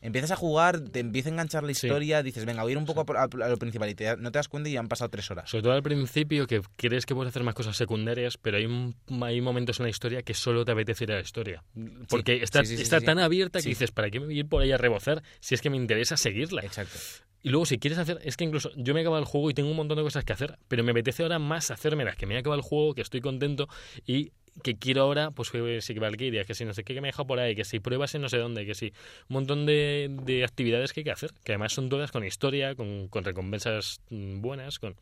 [0.04, 1.86] Empiezas a jugar, te empieza a enganchar la Sí.
[1.86, 4.30] historia, dices, venga, voy a ir un poco a, a lo principal y te- no
[4.30, 5.50] te das cuenta y ya han pasado tres horas.
[5.50, 8.94] Sobre todo al principio que crees que puedes hacer más cosas secundarias, pero hay, un-
[9.22, 11.64] hay momentos en la historia que solo te apetece ir a la historia.
[12.08, 14.62] Porque está, sí, está tan abierta que dices, ¿para qué me voy a ir por
[14.62, 16.62] ahí a rebozar si es que me interesa seguirla?
[16.62, 16.98] Exacto.
[17.42, 19.54] Y luego si quieres hacer, es que incluso yo me he acabado el juego y
[19.54, 22.34] tengo un montón de cosas que hacer, pero me apetece ahora más hacérmelas, que me
[22.34, 23.68] he acabado el juego, que estoy contento
[24.06, 24.32] y
[24.62, 27.10] que quiero ahora, pues que si Valkyria, que si no sé qué, que me he
[27.10, 28.92] dejado por ahí, que si pruebas en no sé dónde, que si
[29.28, 32.74] un montón de, de actividades que hay que hacer, que además son todas con historia,
[32.74, 34.96] con, con recompensas mm, buenas, con...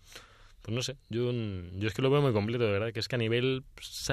[0.62, 3.00] Pues no sé, yo, mm, yo es que lo veo muy completo, de verdad, que
[3.00, 3.64] es que a nivel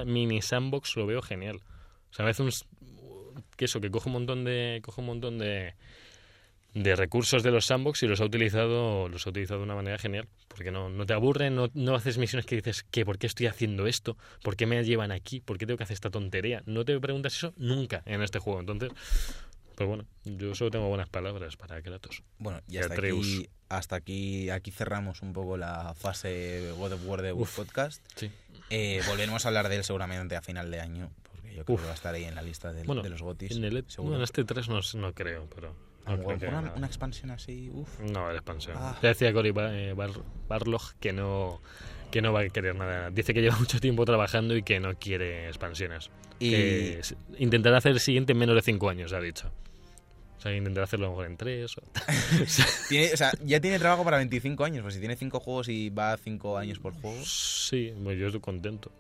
[0.06, 1.62] mini sandbox lo veo genial.
[2.12, 2.52] O sea, me hace un...
[3.56, 4.82] que eso, que coge un montón de...
[4.84, 5.76] Coge un montón de
[6.84, 9.98] de recursos de los sandbox y los ha utilizado los ha utilizado de una manera
[9.98, 13.28] genial porque no, no te aburre no, no haces misiones que dices que por qué
[13.28, 16.64] estoy haciendo esto por qué me llevan aquí por qué tengo que hacer esta tontería
[16.66, 18.90] no te preguntas eso nunca en este juego entonces
[19.76, 24.50] pues bueno yo solo tengo buenas palabras para Kratos Bueno, y hasta aquí, hasta aquí,
[24.50, 27.56] aquí cerramos un poco la fase God of War de Uf.
[27.56, 28.04] Podcast.
[28.16, 28.30] sí
[28.70, 31.82] Eh, volveremos a hablar de él seguramente a final de año, porque yo creo Uf.
[31.82, 33.52] que va a estar ahí en la lista del- bueno de los gotis.
[33.56, 34.10] en, el, seguro.
[34.10, 35.74] bueno, en este 3 no, no creo pero
[36.16, 38.00] Una, expansión así, uff.
[38.00, 38.76] No, la expansión.
[38.80, 38.98] Ah.
[39.02, 41.62] Ya decía Cory eh, Bar- Barlog que no,
[42.12, 43.10] que no va a querer nada.
[43.10, 46.10] Dice que lleva mucho tiempo trabajando y que no quiere expansiones.
[46.40, 47.02] Y Que
[47.38, 49.52] intentará hacer el siguiente en menos de 5 años, ha dicho.
[50.38, 51.76] O sea, intentará hacerlo a lo mejor en 3.
[52.90, 55.90] tiene, o sea, ya tiene trabajo para 25 años, pues si tiene 5 juegos y
[55.90, 58.92] va 5 años por juego, Sí, pues yo estoy contento.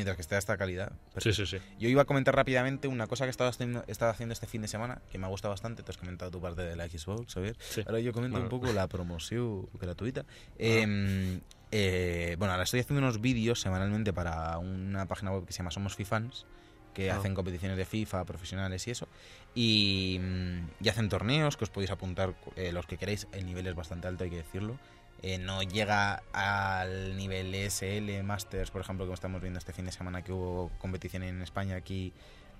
[0.00, 0.92] Mientras que esté a esta calidad.
[1.18, 1.58] Sí, sí, sí.
[1.78, 4.68] Yo iba a comentar rápidamente una cosa que estaba haciendo, estaba haciendo este fin de
[4.68, 5.82] semana, que me ha gustado bastante.
[5.82, 7.56] Tú has comentado tu parte de la Xbox, Javier.
[7.60, 7.82] Sí.
[7.86, 8.48] Ahora yo comento un Bueno.
[8.60, 10.24] poco la promoción gratuita.
[10.58, 11.40] Eh,
[11.70, 15.70] eh, bueno, ahora estoy haciendo unos vídeos semanalmente para una página web que se llama
[15.70, 16.46] Somos Fifans,
[16.94, 17.16] que Ah.
[17.18, 19.06] hacen competiciones de FIFA profesionales y eso.
[19.54, 23.28] Y, mm, y hacen torneos que os podéis apuntar eh, los que queréis.
[23.32, 24.78] El nivel es bastante alto, hay que decirlo.
[25.22, 29.92] Eh, no llega al nivel SL Masters, por ejemplo, que estamos viendo este fin de
[29.92, 32.12] semana que hubo competición en España aquí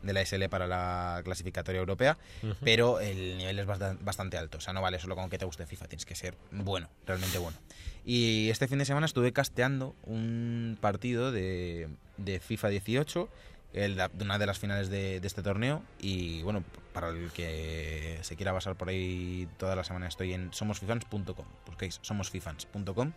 [0.03, 2.17] de la SL para la clasificatoria europea,
[2.65, 4.57] pero el nivel es bastan- bastante alto.
[4.59, 7.37] O sea, no vale solo con que te guste FIFA, tienes que ser bueno, realmente
[7.39, 7.57] bueno.
[8.05, 13.29] Y este fin de semana estuve casteando un partido de, de FIFA 18,
[13.73, 15.83] el, una de las finales de, de este torneo.
[15.99, 20.53] Y bueno, para el que se quiera basar por ahí toda la semana, estoy en
[20.53, 21.47] somosfifans.com.
[21.67, 23.13] Busquéis somosfifans.com.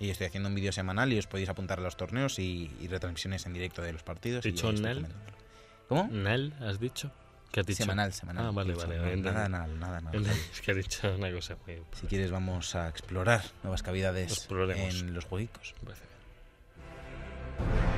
[0.00, 2.86] Y estoy haciendo un vídeo semanal y os podéis apuntar a los torneos y, y
[2.86, 4.46] retransmisiones en directo de los partidos.
[4.46, 5.06] y ¿Dicho estoy Nel?
[5.88, 6.08] ¿Cómo?
[6.12, 7.10] ¿Nel has dicho?
[7.50, 7.78] ¿Qué has dicho?
[7.82, 8.46] Semanal, semanal.
[8.46, 10.32] Ah, vale, vale, vale, Nada, nada, nada, nada.
[10.52, 11.82] Es que ha dicho una cosa muy...
[11.92, 15.74] Si quieres vamos a explorar nuevas cavidades en los jueguicos.
[15.80, 16.04] me parece
[17.58, 17.97] bien.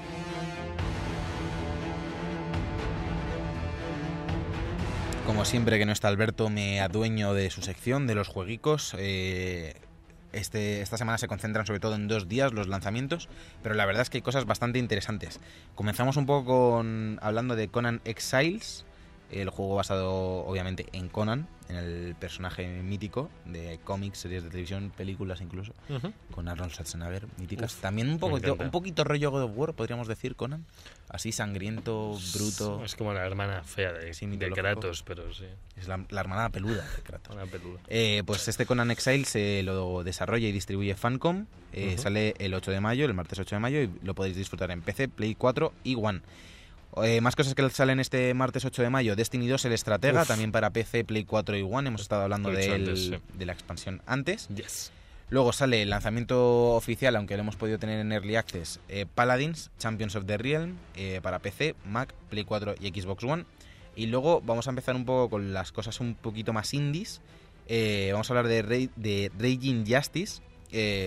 [5.31, 8.93] Como siempre que no está Alberto, me adueño de su sección, de los jueguicos.
[8.99, 9.75] Eh,
[10.33, 13.29] este, esta semana se concentran sobre todo en dos días los lanzamientos,
[13.63, 15.39] pero la verdad es que hay cosas bastante interesantes.
[15.73, 18.83] Comenzamos un poco con hablando de Conan Exiles,
[19.31, 24.91] el juego basado obviamente en Conan, en el personaje mítico de cómics, series de televisión,
[24.95, 25.73] películas incluso,
[26.31, 27.73] con Arnold Schwarzenegger, míticas.
[27.75, 28.63] Uf, También un encanta.
[28.65, 30.65] un poquito rollo God of War, podríamos decir, Conan.
[31.07, 32.83] Así sangriento, bruto.
[32.83, 34.61] Es como la hermana fea de, Sí, de mitológico.
[34.61, 35.45] Kratos, pero sí.
[35.77, 37.35] Es la, la hermana peluda de Kratos.
[37.51, 37.79] Peluda.
[37.87, 41.45] Eh, pues este Conan Exile se lo desarrolla y distribuye Fancom.
[41.73, 41.97] Eh.
[41.97, 44.81] Sale el 8 de mayo, el martes 8 de mayo, y lo podéis disfrutar en
[44.81, 46.21] PC, Play 4 y One.
[47.03, 49.15] Eh, más cosas que salen este martes 8 de mayo.
[49.15, 50.27] Destiny 2, el estratega, Uf.
[50.27, 51.87] también para PC, Play 4 y One.
[51.87, 53.15] Hemos estado hablando de, sí.
[53.39, 54.49] la expansión antes.
[54.49, 54.91] Yes.
[55.29, 59.71] Luego sale el lanzamiento oficial, aunque lo hemos podido tener en Early Access, eh, Paladins,
[59.79, 63.45] Champions of the Realm, eh, para PC, Mac, Play 4 y Xbox One.
[63.95, 67.21] Y luego vamos a empezar un poco con las cosas un poquito más indies.
[68.11, 70.41] Vamos a hablar de, de Raging Justice,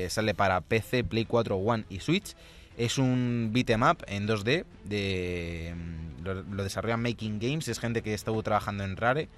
[0.08, 2.34] sale para PC, Play 4, One y Switch.
[2.76, 5.74] Es un beat'em up en 2D, de,
[6.22, 9.28] lo, lo desarrolla Making Games, es gente que estuvo trabajando en Rare.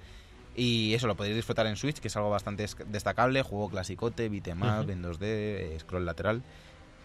[0.55, 3.43] Y eso lo podéis disfrutar en Switch, que es algo bastante es- destacable.
[3.43, 6.41] Juego clasicote, beat'em up, en 2D, eh, scroll lateral.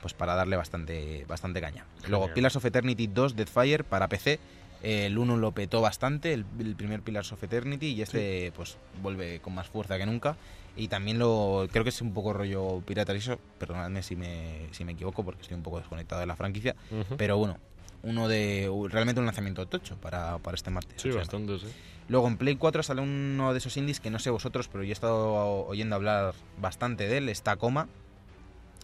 [0.00, 1.84] pues para darle bastante, bastante caña.
[2.08, 4.40] Luego, Pillars of Eternity 2 Deathfire para PC.
[4.82, 9.54] El 1 lo petó bastante, el, primer Pillars of Eternity, y este pues vuelve con
[9.54, 10.36] más fuerza que nunca.
[10.76, 14.84] Y también lo creo que es un poco rollo pirata eso, perdonadme si me, si
[14.84, 16.74] me equivoco porque estoy un poco desconectado de la franquicia.
[17.16, 17.58] Pero bueno,
[18.02, 21.00] uno de realmente un lanzamiento tocho para, para este martes.
[21.00, 21.66] Sí, bastante, sí.
[22.08, 24.90] Luego en Play 4 sale uno de esos indies que no sé vosotros, pero yo
[24.90, 27.88] he estado oyendo hablar bastante de él, está Coma,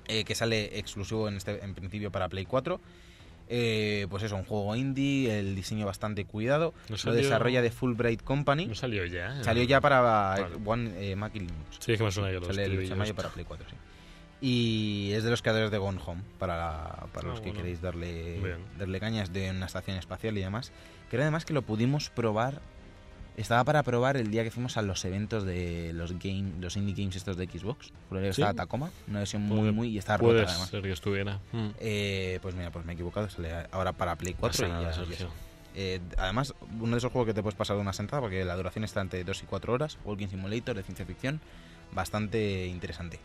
[0.06, 2.80] eh, que sale exclusivo en, este, en principio para Play 4.
[3.50, 6.74] Eh, pues eso, un juego indie, el diseño bastante cuidado.
[7.04, 8.66] lo desarrolla de Fulbright Company.
[8.66, 9.42] No salió ya.
[9.42, 10.34] Salió ya para
[10.64, 11.78] One eh, Mac y Linux.
[11.78, 13.76] Sí, es que me suena que lo Sale el mayo para Play 4, sí.
[14.40, 18.38] Y es de los creadores de Gone Home, para, para ah, los que queréis darle,
[18.78, 20.70] darle cañas de una estación espacial y demás.
[21.10, 22.60] Creo además que lo pudimos probar
[23.40, 26.94] estaba para probar el día que fuimos a los eventos de los game, los indie
[26.94, 27.92] games estos de Xbox.
[28.08, 29.88] Por estaba Tacoma, una versión muy, muy...
[29.88, 30.68] y estaba rota además.
[30.68, 31.40] ser que estuviera.
[31.52, 31.68] Mm.
[31.78, 35.28] Eh, pues mira, pues me he equivocado, sale ahora para Play 4 y ya,
[35.80, 38.56] eh, además, uno de esos juegos que te puedes pasar de una sentada porque la
[38.56, 39.98] duración está entre 2 y 4 horas.
[40.04, 41.40] Walking Simulator de ciencia ficción,
[41.92, 43.20] bastante interesante.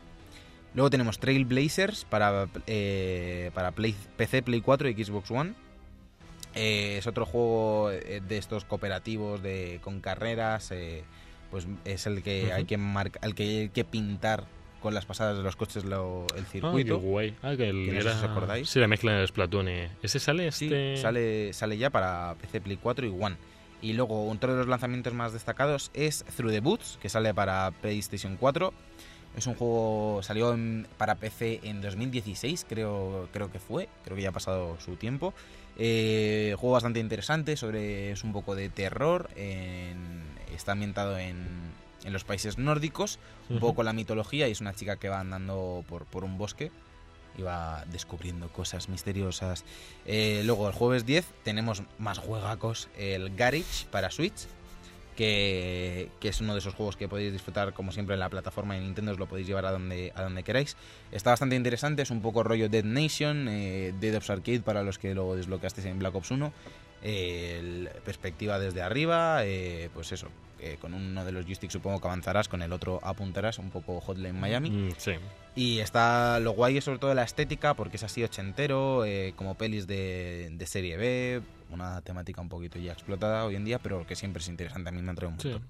[0.75, 5.53] Luego tenemos Trailblazers para, eh, para PC, Play 4 y Xbox One.
[6.55, 10.71] Eh, es otro juego eh, de estos cooperativos de con carreras.
[10.71, 11.03] Eh,
[11.51, 14.45] pues es el que hay que marcar, el que hay que pintar
[14.81, 16.95] con las pasadas de los coches lo, el circuito.
[16.95, 17.35] Ah, qué guay.
[17.41, 18.11] Ah, que el era...
[18.11, 18.69] os acordáis.
[18.69, 19.67] Sí, la mezcla de Splatoon.
[20.01, 20.95] ¿Ese sale este?
[20.95, 23.37] Sí, sale, sale ya para PC, Play 4 y One.
[23.81, 27.71] Y luego otro de los lanzamientos más destacados es Through the Boots, que sale para
[27.71, 28.73] PlayStation 4.
[29.35, 30.55] Es un juego, salió
[30.97, 35.33] para PC en 2016, creo, creo que fue, creo que ya ha pasado su tiempo.
[35.77, 39.29] Eh, juego bastante interesante, sobre es un poco de terror,
[40.53, 41.47] está ambientado en,
[42.03, 43.17] en, los países nórdicos,
[43.49, 46.71] un poco la mitología, y es una chica que va andando por, por un bosque
[47.37, 49.63] y va descubriendo cosas misteriosas.
[50.05, 54.47] Eh, luego el jueves 10 tenemos más juegacos, el Garage para Switch,
[55.13, 58.81] que, es uno de esos juegos que podéis disfrutar como siempre en la plataforma de
[58.81, 60.75] Nintendo, os lo podéis llevar a donde, a donde queráis.
[61.11, 64.97] Está bastante interesante, es un poco rollo Dead Nation, eh, Dead Ops Arcade para los
[64.97, 66.53] que lo desbloqueasteis en Black Ops 1.
[67.05, 70.29] Eh, perspectiva desde arriba, eh, pues eso,
[70.79, 74.39] con uno de los joysticks supongo que avanzarás, con el otro apuntarás, un poco Hotline
[74.39, 74.69] Miami.
[74.69, 75.13] Mm, sí.
[75.55, 79.03] Y está lo guay sobre todo la estética, porque es así ochentero,
[79.35, 83.79] como pelis de, de serie B, una temática un poquito ya explotada hoy en día,
[83.79, 85.61] pero que siempre es interesante, a mí me ha traído un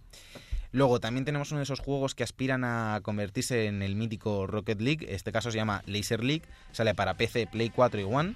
[0.74, 4.82] Luego también tenemos uno de esos juegos que aspiran a convertirse en el mítico Rocket
[4.82, 6.42] League, este caso se llama Laser League,
[6.72, 8.34] sale para PC, Play 4 y One.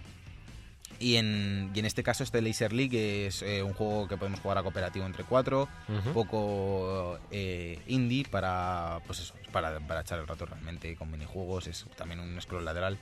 [0.99, 4.39] Y en, y en este caso este Laser League es eh, un juego que podemos
[4.39, 10.19] jugar a cooperativo entre cuatro, un poco eh, indie para pues eso, para, para echar
[10.19, 12.97] el rato realmente con minijuegos, es también un scroll lateral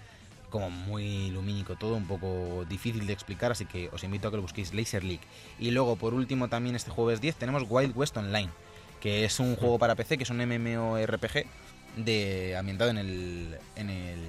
[0.49, 4.37] como muy lumínico todo, un poco difícil de explicar, así que os invito a que
[4.37, 5.23] lo busquéis Laser League.
[5.59, 8.49] Y luego, por último, también este jueves 10 tenemos Wild West Online,
[9.01, 11.45] que es un juego para PC, que es un MMORPG
[11.97, 14.19] de, ambientado en el, en el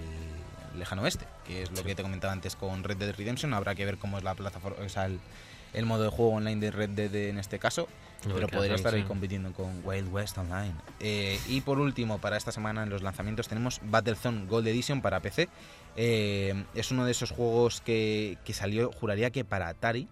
[0.78, 3.54] lejano oeste, que es lo que te comentaba antes con Red Dead Redemption.
[3.54, 6.70] Habrá que ver cómo es la plataforma, o sea, el, modo de juego online de
[6.70, 7.88] Red Dead en este caso,
[8.22, 10.74] pero podría estar ahí compitiendo con Wild West Online.
[11.00, 15.20] Eh, y por último, para esta semana en los lanzamientos tenemos Battlezone Gold Edition para
[15.20, 15.48] PC,
[15.96, 20.08] eh, es uno de esos juegos que, salió, juraría que para Atari.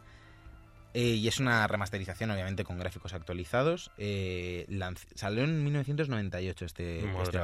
[0.97, 3.91] Eh, y es una remasterización, obviamente, con gráficos actualizados.
[3.97, 7.39] Salió en 1998 este, este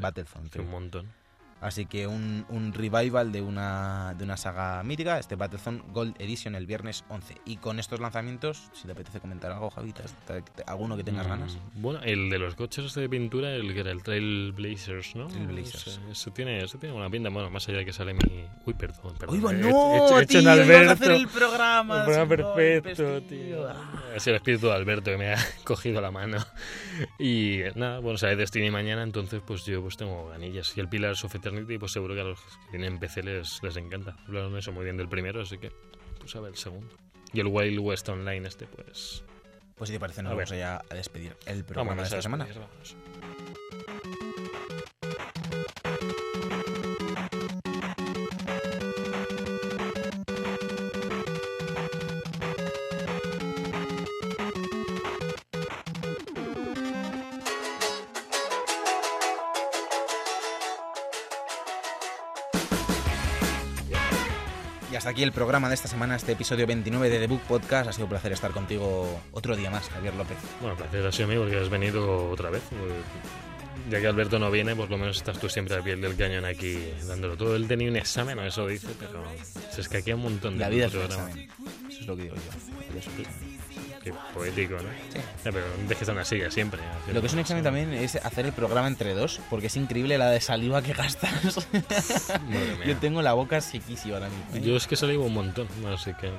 [0.00, 0.56] Battlefront.
[0.56, 1.06] un montón.
[1.60, 6.54] Así que un, un, revival de una, de una saga mítica, este Battlezone Gold Edition
[6.54, 7.40] el viernes 11.
[7.46, 10.04] Y con estos lanzamientos, si te apetece comentar algo, Javita,
[10.66, 11.58] alguno que tengas mm, ganas.
[11.74, 15.26] Bueno, el de los coches de pintura, el que era el Trailblazers, ¿no?
[15.26, 16.00] Trailblazers.
[16.10, 18.44] Eso, tiene, eso tiene una pinta, bueno, más allá de que sale mi...
[18.64, 19.44] Uy, perdón, perdón.
[19.44, 20.90] Uy, no, hecho, tío, Alberto.
[20.90, 21.98] a hacer el programa.
[21.98, 23.68] El programa perfecto, tío.
[24.14, 26.38] Es el espíritu de Alberto que me ha cogido la mano.
[27.18, 30.72] Y nada, bueno, sale Destiny mañana, entonces pues yo pues tengo ganillas.
[30.76, 31.16] Y el Pilar
[31.50, 34.16] Sofet y pues seguro que a los que tienen PC les, les encanta.
[34.26, 35.72] Hablaron eso muy bien del primero, así que
[36.18, 36.94] pues a ver el segundo.
[37.32, 39.24] Y el Wild West Online este, pues...
[39.76, 42.44] Pues si te parece, nos vamos ya a despedir el programa de esta semana.
[42.44, 42.60] hasta
[65.18, 67.88] aquí el programa de esta semana, este episodio 29 de The Book Podcast.
[67.88, 70.36] Ha sido un placer estar contigo otro día más, Javier López.
[70.60, 72.62] Bueno, placer ha sido mío porque has venido otra vez.
[73.90, 76.44] ya que Alberto no viene, por lo menos estás tú siempre a pie del cañón
[76.44, 77.56] aquí dándolo todo.
[77.56, 79.24] Él tenía un examen, eso dice, pero
[79.72, 81.50] se escaquea un montón de La vida es un examen.
[81.88, 83.57] Eso es lo que digo yo.
[84.08, 84.88] Qué poético, ¿no?
[85.12, 85.18] Sí.
[85.44, 86.80] Ya, pero dejes una silla siempre.
[87.12, 90.16] Lo que es un examen también es hacer el programa entre dos, porque es increíble
[90.16, 91.66] la de saliva que gastas.
[91.72, 92.86] Madre mía.
[92.86, 94.56] Yo tengo la boca sequísima ahora mismo.
[94.56, 94.60] ¿eh?
[94.62, 96.30] Yo es que salivo un montón, así que.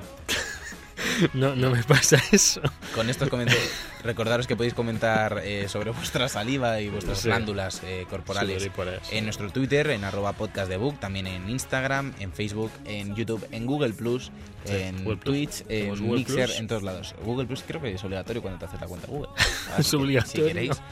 [1.34, 2.60] No, no me pasa eso.
[2.94, 3.64] Con estos comentarios,
[4.04, 7.28] recordaros que podéis comentar eh, sobre vuestra saliva y vuestras Sí.
[7.28, 8.68] glándulas eh, corporales
[9.10, 13.92] en nuestro Twitter, en arroba podcastdebook, también en Instagram, en Facebook, en YouTube, en Google
[13.92, 14.30] Plus,
[14.64, 15.24] Sí, en Google Plus.
[15.24, 16.58] Twitch, en Google Mixer, Plus.
[16.58, 17.14] en todos lados.
[17.24, 19.28] Google Plus creo que es obligatorio cuando te haces la cuenta Google.
[19.78, 20.42] Es que, obligatorio.
[20.46, 20.82] Si queréis.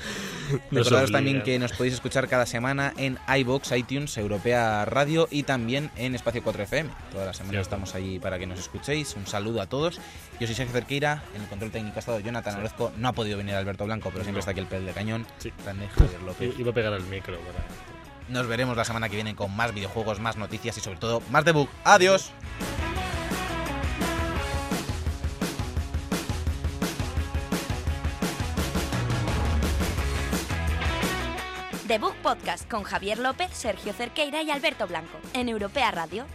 [0.70, 5.91] Recordaros también que nos podéis escuchar cada semana en iBox, iTunes, Europea Radio y también
[5.97, 6.89] en Espacio 4FM.
[7.12, 9.14] Toda la semana estamos ahí para que nos escuchéis.
[9.16, 10.01] Un saludo a todos.
[10.41, 12.59] Yo soy Sergio Cerqueira, en el control técnico ha estado Jonathan Sí.
[12.61, 12.93] Orozco.
[12.97, 14.41] No ha podido venir Alberto Blanco, pero siempre No.
[14.41, 15.27] está aquí el pel de cañón.
[15.39, 15.53] Sí.
[15.64, 16.59] Grande Javier López.
[16.59, 17.64] Iba a pegar al micro para.
[18.29, 21.45] Nos veremos la semana que viene con más videojuegos, más noticias y sobre todo más
[21.45, 21.69] debug.
[21.85, 22.31] ¡Adiós!
[31.87, 36.27] The Book Podcast con Javier López, Sergio Cerqueira y Alberto Blanco en Europea Radio.